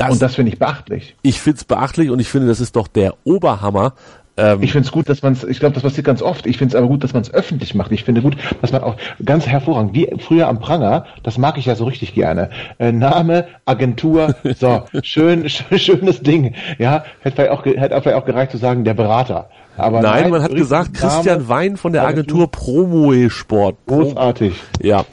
[0.00, 1.16] Das, und das finde ich beachtlich.
[1.22, 3.94] ich finde es beachtlich und ich finde, das ist doch der Oberhammer.
[4.36, 6.46] Ähm, Ich finde es gut, dass man es, ich glaube, das passiert ganz oft.
[6.46, 7.92] Ich finde es aber gut, dass man es öffentlich macht.
[7.92, 11.66] Ich finde gut, dass man auch ganz hervorragend, wie früher am Pranger, das mag ich
[11.66, 12.50] ja so richtig gerne.
[12.78, 16.54] Äh, Name, Agentur, so, schön, schön, schönes Ding.
[16.78, 19.50] Ja, hätte vielleicht auch, hätte vielleicht auch gereicht zu sagen, der Berater.
[19.76, 23.76] Aber nein, man hat gesagt, Name, Christian Wein von der Agentur Promoe Sport.
[23.86, 24.54] Großartig.
[24.82, 25.04] Ja,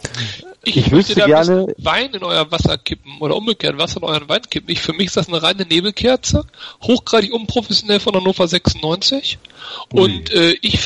[0.63, 4.41] Ich, Ich möchte gerne- Wein in euer Wasser kippen oder umgekehrt Wasser in euren Wein
[4.49, 4.69] kippen.
[4.71, 6.45] Ich, für mich ist das eine reine Nebelkerze,
[6.83, 9.37] hochgradig unprofessionell von Hannover 96.
[9.91, 10.79] Und äh, ich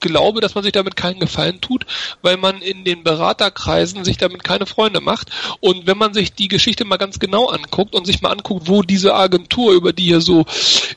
[0.00, 1.86] glaube, dass man sich damit keinen Gefallen tut,
[2.22, 5.30] weil man in den Beraterkreisen sich damit keine Freunde macht.
[5.60, 8.82] Und wenn man sich die Geschichte mal ganz genau anguckt und sich mal anguckt, wo
[8.82, 10.46] diese Agentur, über die hier so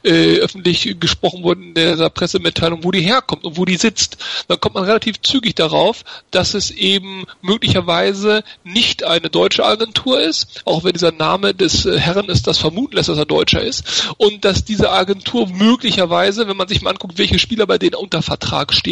[0.03, 4.59] äh, öffentlich gesprochen wurde in dieser Pressemitteilung, wo die herkommt und wo die sitzt, dann
[4.59, 10.83] kommt man relativ zügig darauf, dass es eben möglicherweise nicht eine deutsche Agentur ist, auch
[10.83, 14.45] wenn dieser Name des äh, Herren ist, das vermuten lässt, dass er Deutscher ist, und
[14.45, 18.73] dass diese Agentur möglicherweise, wenn man sich mal anguckt, welche Spieler bei denen unter Vertrag
[18.73, 18.88] stehen,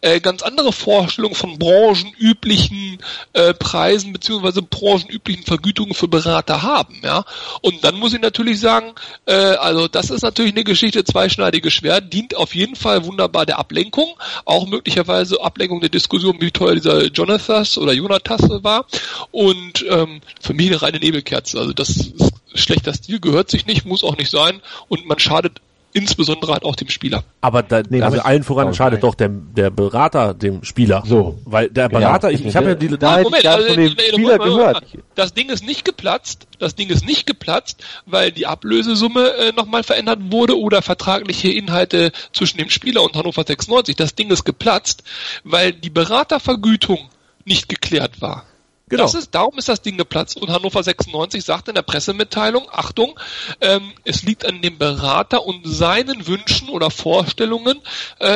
[0.00, 2.98] äh, ganz andere Vorstellungen von branchenüblichen
[3.32, 7.24] äh, Preisen beziehungsweise branchenüblichen Vergütungen für Berater haben, ja.
[7.62, 8.92] Und dann muss ich natürlich sagen,
[9.26, 13.58] äh, also das ist natürlich eine Geschichte zweischneidiges Schwert, dient auf jeden Fall wunderbar der
[13.58, 14.08] Ablenkung,
[14.44, 18.86] auch möglicherweise Ablenkung der Diskussion, wie teuer dieser Jonathas oder Jonathas war.
[19.30, 21.58] Und ähm, für mich eine reine Nebelkerze.
[21.58, 25.60] Also das ist schlechter Stil, gehört sich nicht, muss auch nicht sein und man schadet
[25.96, 27.24] insbesondere halt auch dem Spieler.
[27.40, 29.10] aber da, Nee, also allen voran Oh, schadet nein.
[29.10, 31.02] doch der, der Berater dem Spieler.
[31.06, 31.38] So.
[31.44, 34.12] Weil der Berater, ich, ich habe ja die, Da hätte ich gerne von dem Spieler
[34.38, 34.74] Moment, gehört.
[34.92, 35.04] Moment.
[35.14, 36.46] Das Ding ist nicht geplatzt.
[36.58, 42.12] Das Ding ist nicht geplatzt, weil die Ablösesumme äh, nochmal verändert wurde oder vertragliche Inhalte
[42.32, 43.96] zwischen dem Spieler und Hannover 96.
[43.96, 45.02] Das Ding ist geplatzt,
[45.44, 46.98] weil die Beratervergütung
[47.44, 48.44] nicht geklärt war.
[48.88, 49.02] Genau.
[49.02, 50.40] Das ist, darum ist das Ding geplatzt.
[50.40, 53.18] Und Hannover 96 sagt in der Pressemitteilung, Achtung,
[53.60, 57.80] ähm, es liegt an dem Berater und seinen Wünschen oder Vorstellungen,
[58.20, 58.28] äh,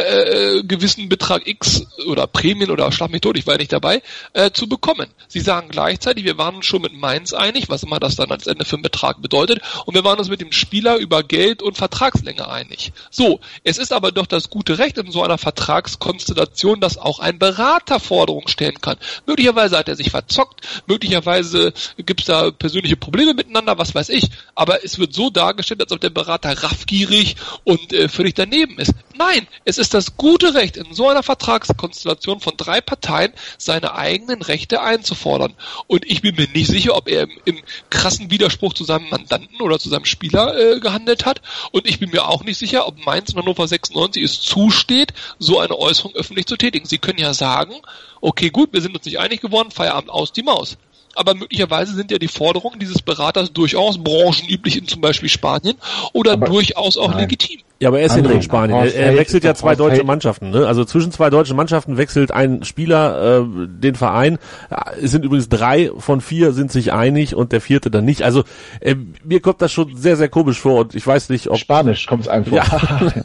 [0.58, 4.02] äh, gewissen Betrag X oder Prämien oder schlag mich tot, ich war ja nicht dabei,
[4.32, 5.06] äh, zu bekommen.
[5.28, 8.48] Sie sagen gleichzeitig, wir waren uns schon mit Mainz einig, was immer das dann als
[8.48, 11.76] Ende für einen Betrag bedeutet, und wir waren uns mit dem Spieler über Geld und
[11.76, 12.92] Vertragslänge einig.
[13.12, 17.38] So, es ist aber doch das gute Recht in so einer Vertragskonstellation, dass auch ein
[17.38, 18.96] Berater Forderungen stellen kann.
[19.26, 20.39] Möglicherweise hat er sich verzockt,
[20.86, 24.28] möglicherweise gibt es da persönliche Probleme miteinander, was weiß ich.
[24.54, 28.94] Aber es wird so dargestellt, als ob der Berater raffgierig und äh, völlig daneben ist.
[29.16, 34.42] Nein, es ist das gute Recht, in so einer Vertragskonstellation von drei Parteien seine eigenen
[34.42, 35.54] Rechte einzufordern.
[35.86, 37.58] Und ich bin mir nicht sicher, ob er im, im
[37.90, 41.42] krassen Widerspruch zu seinem Mandanten oder zu seinem Spieler äh, gehandelt hat.
[41.72, 45.58] Und ich bin mir auch nicht sicher, ob Mainz und Hannover 96 es zusteht, so
[45.58, 46.86] eine Äußerung öffentlich zu tätigen.
[46.86, 47.74] Sie können ja sagen,
[48.20, 50.76] okay, gut, wir sind uns nicht einig geworden, Feierabend aus die Maus.
[51.16, 55.76] Aber möglicherweise sind ja die Forderungen dieses Beraters durchaus branchenüblich in zum Beispiel Spanien
[56.12, 57.20] oder Aber- durchaus auch Nein.
[57.20, 57.60] legitim.
[57.82, 58.78] Ja, aber er ist ja nicht in Spanien.
[58.78, 60.04] Er, er wechselt ja zwei deutsche.
[60.04, 60.50] Mannschaften.
[60.50, 60.66] Ne?
[60.66, 64.38] Also zwischen zwei deutschen Mannschaften wechselt ein Spieler äh, den Verein.
[64.70, 68.22] Ja, Es sind übrigens drei von vier sind sich einig und der vierte dann nicht.
[68.22, 68.44] Also
[68.80, 72.06] äh, mir kommt das schon sehr, sehr komisch vor und ich weiß nicht, ob Spanisch
[72.06, 72.58] kommt es vor.
[72.58, 72.64] ja,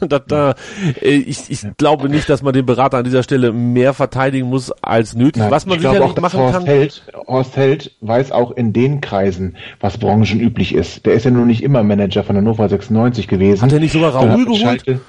[0.08, 0.54] da, da,
[1.02, 4.72] äh, ich, ich glaube nicht, dass man den Berater an dieser Stelle mehr verteidigen muss
[4.80, 5.42] als nötig.
[5.42, 6.64] Nein, was man sicherlich auch, machen Horst kann.
[6.64, 11.04] Held, Horst Held weiß auch in den Kreisen, was branchenüblich ist.
[11.04, 13.60] Der ist ja nun nicht immer Manager von Hannover 96 gewesen.
[13.60, 14.82] Hat er nicht sogar hat geholt?
[14.86, 15.00] Schalke-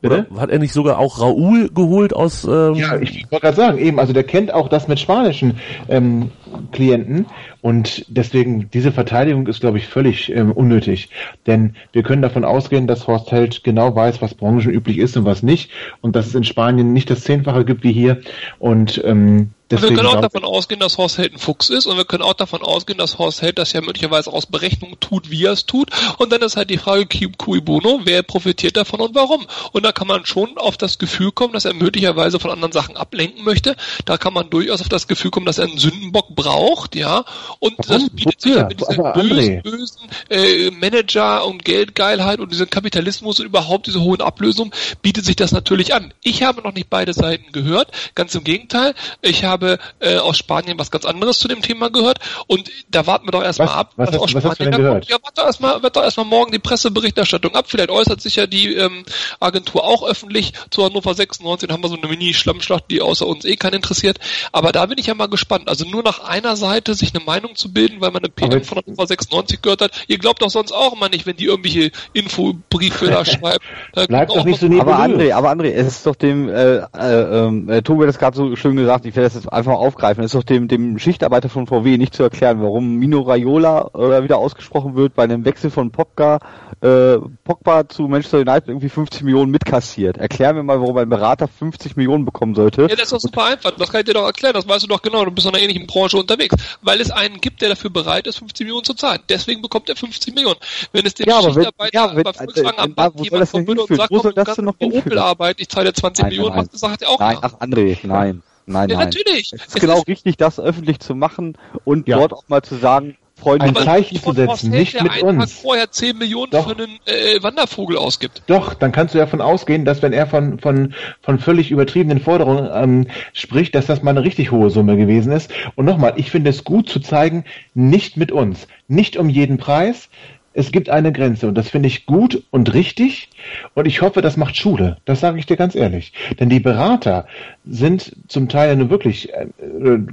[0.00, 0.26] Bitte?
[0.30, 3.78] Oder hat er nicht sogar auch Raoul geholt aus ähm, Ja, ich wollte gerade sagen,
[3.78, 6.30] eben, also der kennt auch das mit spanischen ähm,
[6.72, 7.26] Klienten
[7.60, 11.08] und deswegen diese Verteidigung ist, glaube ich, völlig ähm, unnötig.
[11.46, 15.42] Denn wir können davon ausgehen, dass Horst Held genau weiß, was branchenüblich ist und was
[15.42, 15.70] nicht
[16.00, 18.20] und dass es in Spanien nicht das Zehnfache gibt wie hier
[18.58, 21.98] und ähm, Deswegen wir können auch davon ausgehen, dass Horst Held ein Fuchs ist und
[21.98, 25.44] wir können auch davon ausgehen, dass Horst Held das ja möglicherweise aus Berechnung tut, wie
[25.44, 25.90] er es tut.
[26.16, 29.46] Und dann ist halt die Frage, cui bono, wer profitiert davon und warum?
[29.72, 32.96] Und da kann man schon auf das Gefühl kommen, dass er möglicherweise von anderen Sachen
[32.96, 33.76] ablenken möchte.
[34.06, 37.24] Da kann man durchaus auf das Gefühl kommen, dass er einen Sündenbock braucht, ja.
[37.58, 38.00] Und warum?
[38.00, 43.40] das bietet sich halt mit dieser bösen, bösen äh, Manager und Geldgeilheit und diesem Kapitalismus
[43.40, 44.72] und überhaupt diese hohen Ablösungen,
[45.02, 46.14] bietet sich das natürlich an.
[46.22, 47.90] Ich habe noch nicht beide Seiten gehört.
[48.14, 48.94] Ganz im Gegenteil.
[49.20, 53.26] Ich habe äh, aus Spanien was ganz anderes zu dem Thema gehört und da warten
[53.26, 55.08] wir doch erstmal ab, was, was, aus was Spanien da kommt.
[55.08, 57.64] Ja, warte doch erstmal, warte doch erstmal morgen die Presseberichterstattung ab.
[57.68, 59.04] Vielleicht äußert sich ja die ähm,
[59.40, 61.66] Agentur auch öffentlich zu Hannover 96.
[61.66, 64.20] Dann haben wir so eine Mini-Schlammschlacht, die außer uns eh keinen interessiert.
[64.52, 65.68] Aber da bin ich ja mal gespannt.
[65.68, 68.78] Also nur nach einer Seite sich eine Meinung zu bilden, weil man eine PM von
[68.78, 70.04] Hannover 96 gehört hat.
[70.08, 73.64] Ihr glaubt doch sonst auch immer nicht, wenn die irgendwelche Infobriefe da schreiben.
[73.92, 77.78] Da Bleibt doch nicht so Aber André, aber André, es ist doch dem, äh, äh,
[77.78, 80.22] äh, Tobi hat das gerade so schön gesagt, ich werde das jetzt einfach aufgreifen.
[80.22, 84.22] Es ist doch dem, dem Schichtarbeiter von VW nicht zu erklären, warum Mino Raiola oder
[84.22, 86.38] wieder ausgesprochen wird bei einem Wechsel von Popka,
[86.80, 90.18] äh, Pogba zu Manchester United irgendwie 50 Millionen mitkassiert.
[90.18, 92.82] Erklär mir mal, warum ein Berater 50 Millionen bekommen sollte.
[92.82, 93.72] Ja, das ist doch super einfach.
[93.72, 94.54] Das kann ich dir doch erklären.
[94.54, 95.24] Das weißt du doch genau.
[95.24, 96.54] Du bist in einer ähnlichen Branche unterwegs.
[96.82, 99.20] Weil es einen gibt, der dafür bereit ist, 50 Millionen zu zahlen.
[99.28, 100.58] Deswegen bekommt er 50 Millionen.
[100.92, 103.96] Wenn es den ja, Schichtarbeiter ja, wenn, bei Volkswagen am Band jemand kommen würde und
[103.96, 106.68] sagt, wo soll das denn noch bei Opel arbeiten, ich zahle 20 nein, Millionen, nein,
[106.72, 108.42] sagt er auch Nein, ach André, nein.
[108.66, 109.06] Nein, ja, nein.
[109.06, 109.52] natürlich.
[109.52, 112.18] Es ist es genau ist richtig, das öffentlich zu machen und ja.
[112.18, 115.38] dort auch mal zu sagen, Freunde, ein Zeichen zu setzen, nicht mit uns.
[115.38, 116.68] Tag vorher 10 Millionen Doch.
[116.68, 118.42] für einen äh, Wandervogel ausgibt.
[118.46, 122.68] Doch, dann kannst du davon ausgehen, dass wenn er von, von, von völlig übertriebenen Forderungen
[122.72, 125.52] ähm, spricht, dass das mal eine richtig hohe Summe gewesen ist.
[125.76, 130.08] Und nochmal, ich finde es gut zu zeigen, nicht mit uns, nicht um jeden Preis,
[130.54, 133.28] es gibt eine Grenze und das finde ich gut und richtig
[133.74, 134.96] und ich hoffe, das macht Schule.
[135.04, 136.12] Das sage ich dir ganz ehrlich.
[136.40, 137.26] Denn die Berater
[137.64, 139.46] sind zum Teil nur wirklich, äh,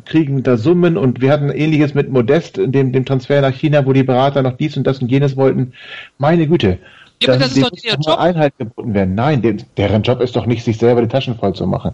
[0.05, 3.93] kriegen da Summen und wir hatten ähnliches mit Modest, dem, dem Transfer nach China, wo
[3.93, 5.73] die Berater noch dies und das und jenes wollten.
[6.17, 6.79] Meine Güte.
[7.21, 8.19] Ja, aber das ist doch ihr Job.
[8.19, 9.15] Einhalt geboten werden.
[9.15, 11.91] Nein, dem, deren Job ist doch nicht, sich selber die Taschen voll zu machen.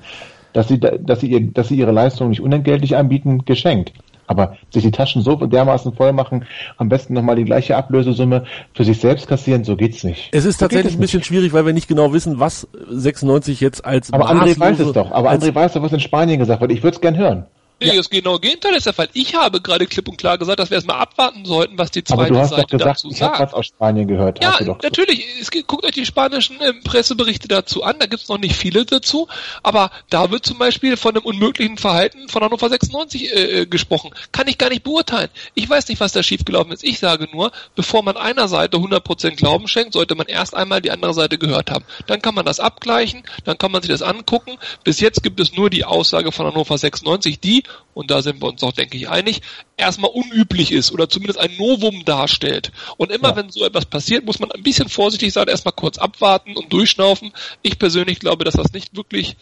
[0.53, 3.93] Dass sie, dass sie, ihr, dass sie ihre Leistung nicht unentgeltlich anbieten, geschenkt.
[4.31, 6.45] Aber sich die Taschen so dermaßen voll machen,
[6.77, 10.29] am besten nochmal die gleiche Ablösesumme für sich selbst kassieren, so geht's nicht.
[10.31, 13.83] Es ist so tatsächlich ein bisschen schwierig, weil wir nicht genau wissen, was 96 jetzt
[13.85, 15.11] als Aber André weiß es doch.
[15.11, 16.71] Aber André weiß doch, was in Spanien gesagt wird.
[16.71, 17.45] Ich würde es gern hören.
[17.81, 17.95] Nee, ja.
[17.95, 19.09] das genau Gegenteil ist der Fall.
[19.13, 22.21] Ich habe gerade klipp und klar gesagt, dass wir erstmal abwarten sollten, was die zweite
[22.21, 23.39] Aber du hast Seite doch gesagt, dazu ich sagt.
[23.39, 24.43] was aus Spanien gehört.
[24.43, 25.25] Ja, natürlich.
[25.41, 27.97] Es, guckt euch die spanischen äh, Presseberichte dazu an.
[27.99, 29.27] Da gibt's noch nicht viele dazu.
[29.63, 34.11] Aber da wird zum Beispiel von einem unmöglichen Verhalten von Hannover 96 äh, äh, gesprochen.
[34.31, 35.29] Kann ich gar nicht beurteilen.
[35.55, 36.83] Ich weiß nicht, was da schiefgelaufen ist.
[36.83, 40.91] Ich sage nur, bevor man einer Seite 100% Glauben schenkt, sollte man erst einmal die
[40.91, 41.85] andere Seite gehört haben.
[42.07, 44.57] Dann kann man das abgleichen, dann kann man sich das angucken.
[44.83, 48.47] Bis jetzt gibt es nur die Aussage von Hannover 96, die, und da sind wir
[48.47, 49.41] uns auch, denke ich, einig,
[49.77, 52.71] erstmal unüblich ist oder zumindest ein Novum darstellt.
[52.97, 53.35] Und immer ja.
[53.35, 57.33] wenn so etwas passiert, muss man ein bisschen vorsichtig sein, erstmal kurz abwarten und durchschnaufen.
[57.61, 59.35] Ich persönlich glaube, dass das nicht wirklich,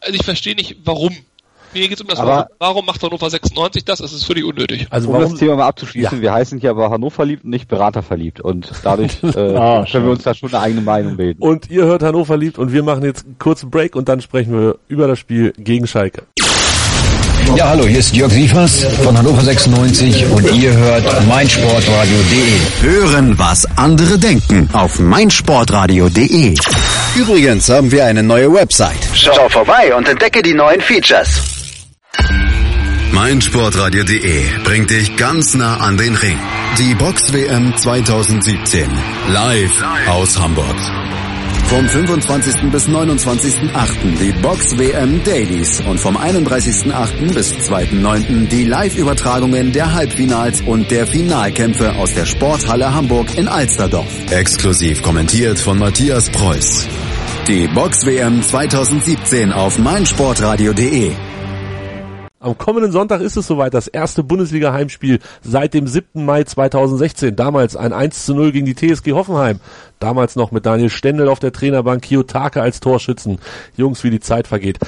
[0.00, 1.16] also ich verstehe nicht, warum.
[1.74, 4.00] Mir geht es um das aber, Warum macht Hannover 96 das?
[4.00, 4.86] Es ist völlig unnötig.
[4.88, 6.22] Also um warum, das Thema mal abzuschließen, ja.
[6.22, 8.40] wir heißen hier aber Hannover liebt und nicht Berater verliebt.
[8.40, 11.42] Und dadurch äh, ah, können wir uns da schon eine eigene Meinung bilden.
[11.42, 14.52] Und ihr hört Hannover liebt und wir machen jetzt einen kurzen Break und dann sprechen
[14.52, 16.22] wir über das Spiel gegen Schalke.
[17.54, 22.82] Ja, hallo, hier ist Jörg Sievers von Hannover 96 und ihr hört meinsportradio.de.
[22.82, 26.54] Hören, was andere denken auf meinsportradio.de.
[27.16, 28.98] Übrigens haben wir eine neue Website.
[29.14, 31.40] Schau vorbei und entdecke die neuen Features.
[33.12, 36.38] meinsportradio.de bringt dich ganz nah an den Ring.
[36.78, 38.86] Die Box WM 2017
[39.28, 40.76] live aus Hamburg.
[41.68, 42.70] Vom 25.
[42.70, 44.18] bis 29.8.
[44.20, 47.34] die Box WM Dailies und vom 31.8.
[47.34, 48.46] bis 2.9.
[48.46, 54.06] die Live-Übertragungen der Halbfinals und der Finalkämpfe aus der Sporthalle Hamburg in Alsterdorf.
[54.30, 56.86] Exklusiv kommentiert von Matthias Preuß.
[57.48, 61.12] Die Box WM 2017 auf meinsportradio.de.
[62.46, 66.24] Am kommenden Sonntag ist es soweit, das erste Bundesliga-Heimspiel seit dem 7.
[66.24, 67.34] Mai 2016.
[67.34, 69.58] Damals ein 1 zu 0 gegen die TSG Hoffenheim.
[69.98, 73.40] Damals noch mit Daniel Stendel auf der Trainerbank, Kiyotake als Torschützen.
[73.76, 74.78] Jungs, wie die Zeit vergeht.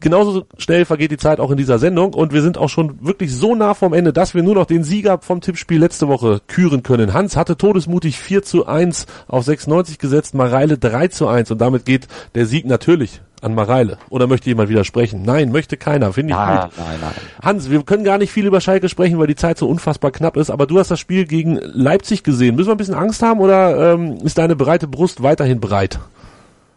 [0.00, 3.34] Genauso schnell vergeht die Zeit auch in dieser Sendung und wir sind auch schon wirklich
[3.34, 6.82] so nah vom Ende, dass wir nur noch den Sieger vom Tippspiel letzte Woche küren
[6.82, 7.12] können.
[7.12, 11.84] Hans hatte todesmutig 4 zu 1 auf 96 gesetzt, Mareile 3 zu 1 und damit
[11.84, 13.98] geht der Sieg natürlich an Mareile.
[14.10, 15.22] Oder möchte jemand widersprechen?
[15.22, 16.12] Nein, möchte keiner.
[16.12, 16.72] Finde ich Ja, gut.
[16.78, 17.12] nein, nein.
[17.42, 20.36] Hans, wir können gar nicht viel über Schalke sprechen, weil die Zeit so unfassbar knapp
[20.36, 20.50] ist.
[20.50, 22.56] Aber du hast das Spiel gegen Leipzig gesehen.
[22.56, 25.98] Müssen wir ein bisschen Angst haben oder ähm, ist deine breite Brust weiterhin breit?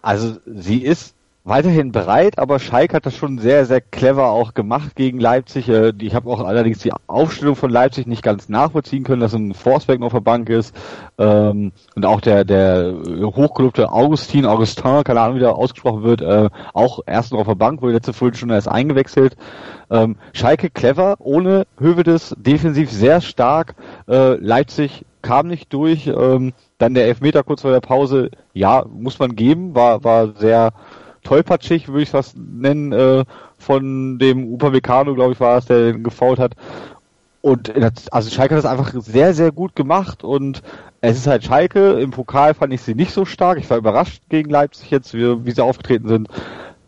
[0.01, 4.95] Also sie ist weiterhin bereit, aber Schalke hat das schon sehr, sehr clever auch gemacht
[4.95, 5.67] gegen Leipzig.
[5.69, 9.53] Äh, Ich habe auch allerdings die Aufstellung von Leipzig nicht ganz nachvollziehen können, dass ein
[9.53, 10.75] Forsberg auf der Bank ist
[11.17, 16.49] ähm, und auch der der hochgelobte Augustin, Augustin, keine Ahnung wie der ausgesprochen wird, äh,
[16.73, 19.35] auch erst noch auf der Bank, wurde letzte Viertelstunde erst eingewechselt.
[19.89, 23.75] Ähm, Schalke clever, ohne Hövedes, defensiv sehr stark.
[24.07, 26.07] Äh, Leipzig kam nicht durch.
[26.07, 30.71] Ähm, dann der Elfmeter kurz vor der Pause, ja, muss man geben, war, war sehr
[31.23, 33.25] tollpatschig, würde ich fast nennen, äh,
[33.57, 36.55] von dem Upamecano, glaube ich, war es, der gefault hat.
[37.41, 40.61] Und das, also Schalke hat das einfach sehr, sehr gut gemacht und
[41.01, 41.93] es ist halt Schalke.
[41.93, 43.57] Im Pokal fand ich sie nicht so stark.
[43.57, 46.27] Ich war überrascht gegen Leipzig jetzt, wie, wie sie aufgetreten sind.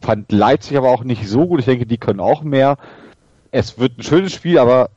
[0.02, 1.60] Fand Leipzig aber auch nicht so gut.
[1.60, 2.78] Ich denke, die können auch mehr.
[3.52, 4.90] Es wird ein schönes Spiel, aber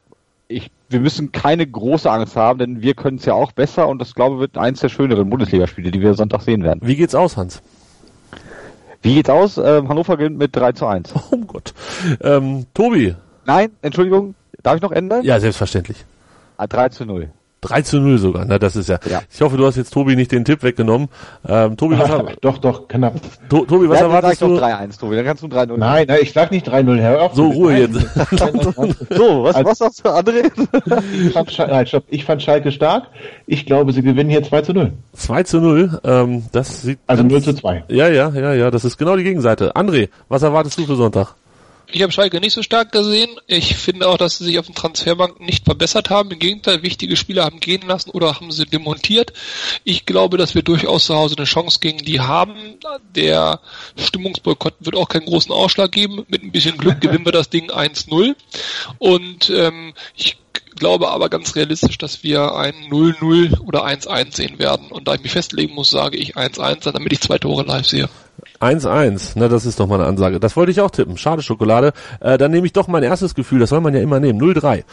[0.48, 3.98] ich, wir müssen keine große Angst haben, denn wir können es ja auch besser und
[3.98, 6.80] das glaube ich wird eins der schöneren Bundesligaspiele, die wir Sonntag sehen werden.
[6.82, 7.62] Wie geht's aus, Hans?
[9.06, 9.56] Wie geht's aus?
[9.56, 11.14] Ähm, Hannover gewinnt mit 3 zu 1.
[11.30, 11.74] Oh Gott.
[12.20, 13.14] Ähm, Tobi.
[13.44, 14.34] Nein, Entschuldigung,
[14.64, 15.22] darf ich noch ändern?
[15.22, 16.04] Ja, selbstverständlich.
[16.56, 17.30] Ah, 3 zu 0.
[17.62, 18.44] 3 zu 0 sogar.
[18.44, 18.98] Na, das ist ja.
[19.10, 19.22] Ja.
[19.32, 21.08] Ich hoffe, du hast jetzt Tobi nicht den Tipp weggenommen.
[21.48, 23.14] Ähm, Tobi, was, Ach, doch, doch, knapp.
[23.48, 24.56] to, Tobi, was ja, erwartest du?
[24.58, 25.76] 3-1, Tobi, dann kannst du 3-0.
[25.76, 27.22] Nein, nein, ich sag nicht 3-0, Herr.
[27.22, 27.94] Auf, So, Ruhe jetzt.
[29.10, 30.50] So, was, Also- was sagst du, André?
[31.26, 33.04] Ich fand, nein, stopp, ich fand Schalke stark.
[33.46, 34.92] Ich glaube, sie gewinnen hier 2 zu 0.
[35.14, 36.00] 2 zu 0.
[36.04, 37.84] Ähm, das sieht Also ganz- 0 zu 2.
[37.88, 39.74] Ja, ja, ja, ja, das ist genau die Gegenseite.
[39.74, 41.34] André, was erwartest du für Sonntag?
[41.92, 43.30] Ich habe Schalke nicht so stark gesehen.
[43.46, 46.32] Ich finde auch, dass sie sich auf dem Transferbank nicht verbessert haben.
[46.32, 49.32] Im Gegenteil, wichtige Spieler haben gehen lassen oder haben sie demontiert.
[49.84, 52.78] Ich glaube, dass wir durchaus zu Hause eine Chance gegen die haben.
[53.14, 53.60] Der
[53.96, 56.24] Stimmungsboykott wird auch keinen großen Ausschlag geben.
[56.28, 58.34] Mit ein bisschen Glück gewinnen wir das Ding 1-0.
[58.98, 60.38] Und ähm, ich
[60.74, 64.88] glaube aber ganz realistisch, dass wir ein 0-0 oder 1-1 sehen werden.
[64.88, 68.08] Und da ich mich festlegen muss, sage ich 1-1, damit ich zwei Tore live sehe.
[68.60, 70.40] 1-1, na das ist doch mal eine Ansage.
[70.40, 71.16] Das wollte ich auch tippen.
[71.16, 71.92] Schade Schokolade.
[72.20, 74.40] Äh, dann nehme ich doch mein erstes Gefühl, das soll man ja immer nehmen.
[74.40, 74.84] 0-3.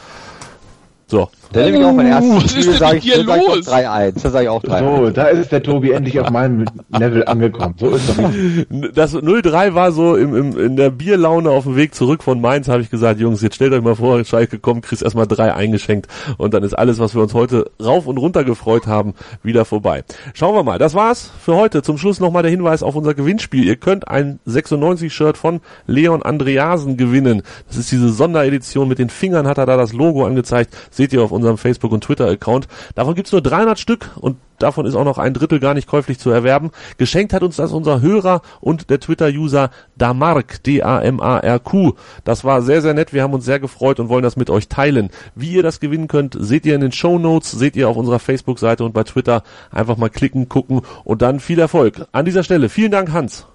[1.07, 1.29] So.
[1.51, 3.67] Dann nehme ich auch mein erstes ist Spiel, sage ich, sag ich doch los?
[3.67, 4.23] 3-1.
[4.23, 4.97] Dann sage ich auch 3-1.
[4.97, 6.65] So, da ist der Tobi endlich auf meinem
[6.97, 7.75] Level angekommen.
[7.77, 8.15] So ist doch.
[8.93, 12.67] Das 0-3 war so im, im, in der Bierlaune auf dem Weg zurück von Mainz,
[12.67, 16.07] habe ich gesagt, Jungs, jetzt stellt euch mal vor, Schalke kommt, kriegst erstmal drei eingeschenkt
[16.37, 20.03] und dann ist alles, was wir uns heute rauf und runter gefreut haben, wieder vorbei.
[20.33, 21.83] Schauen wir mal, das war's für heute.
[21.83, 23.65] Zum Schluss nochmal der Hinweis auf unser Gewinnspiel.
[23.65, 27.43] Ihr könnt ein 96-Shirt von Leon Andreasen gewinnen.
[27.67, 30.75] Das ist diese Sonderedition, mit den Fingern hat er da das Logo angezeigt.
[30.93, 32.67] Seht ihr auf unserem Facebook- und Twitter-Account.
[32.93, 36.19] Davon gibt's nur 300 Stück und davon ist auch noch ein Drittel gar nicht käuflich
[36.19, 36.69] zu erwerben.
[36.97, 41.93] Geschenkt hat uns das unser Hörer und der Twitter-User Damark, D-A-M-A-R-Q.
[42.23, 43.11] Das war sehr, sehr nett.
[43.11, 45.09] Wir haben uns sehr gefreut und wollen das mit euch teilen.
[45.33, 48.19] Wie ihr das gewinnen könnt, seht ihr in den Show Notes, seht ihr auf unserer
[48.19, 49.41] Facebook-Seite und bei Twitter.
[49.71, 52.05] Einfach mal klicken, gucken und dann viel Erfolg.
[52.11, 53.47] An dieser Stelle vielen Dank, Hans.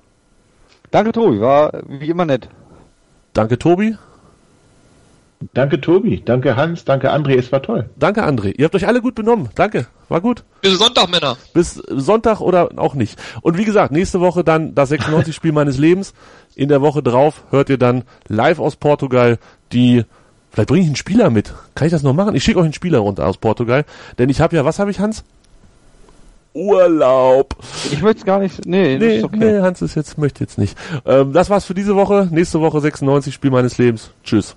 [0.91, 2.49] Danke, Tobi, war wie immer nett.
[3.32, 3.97] Danke, Tobi.
[5.55, 6.20] Danke, Tobi.
[6.24, 6.84] Danke, Hans.
[6.84, 7.39] Danke, André.
[7.39, 7.89] Es war toll.
[7.97, 8.55] Danke, André.
[8.59, 9.49] Ihr habt euch alle gut benommen.
[9.55, 9.86] Danke.
[10.09, 10.43] War gut.
[10.62, 11.36] Bis Sonntag, Männer.
[11.55, 13.18] Bis Sonntag oder auch nicht.
[13.43, 16.12] Und wie gesagt, nächste Woche dann das 96-Spiel meines Lebens.
[16.57, 19.39] In der Woche drauf hört ihr dann live aus Portugal
[19.72, 20.05] die,
[20.51, 21.55] vielleicht bringe ich einen Spieler mit.
[21.76, 22.34] Kann ich das noch machen?
[22.34, 23.84] Ich schicke euch einen Spieler runter aus Portugal.
[24.18, 25.22] Denn ich habe ja, was habe ich, Hans?
[26.55, 27.55] Urlaub.
[27.93, 29.36] Ich möchte es gar nicht, nee, Nee, ist okay.
[29.39, 30.76] nee, Hans ist jetzt, möchte jetzt nicht.
[31.07, 32.26] Ähm, das war's für diese Woche.
[32.32, 34.11] Nächste Woche 96 Spiel meines Lebens.
[34.24, 34.57] Tschüss.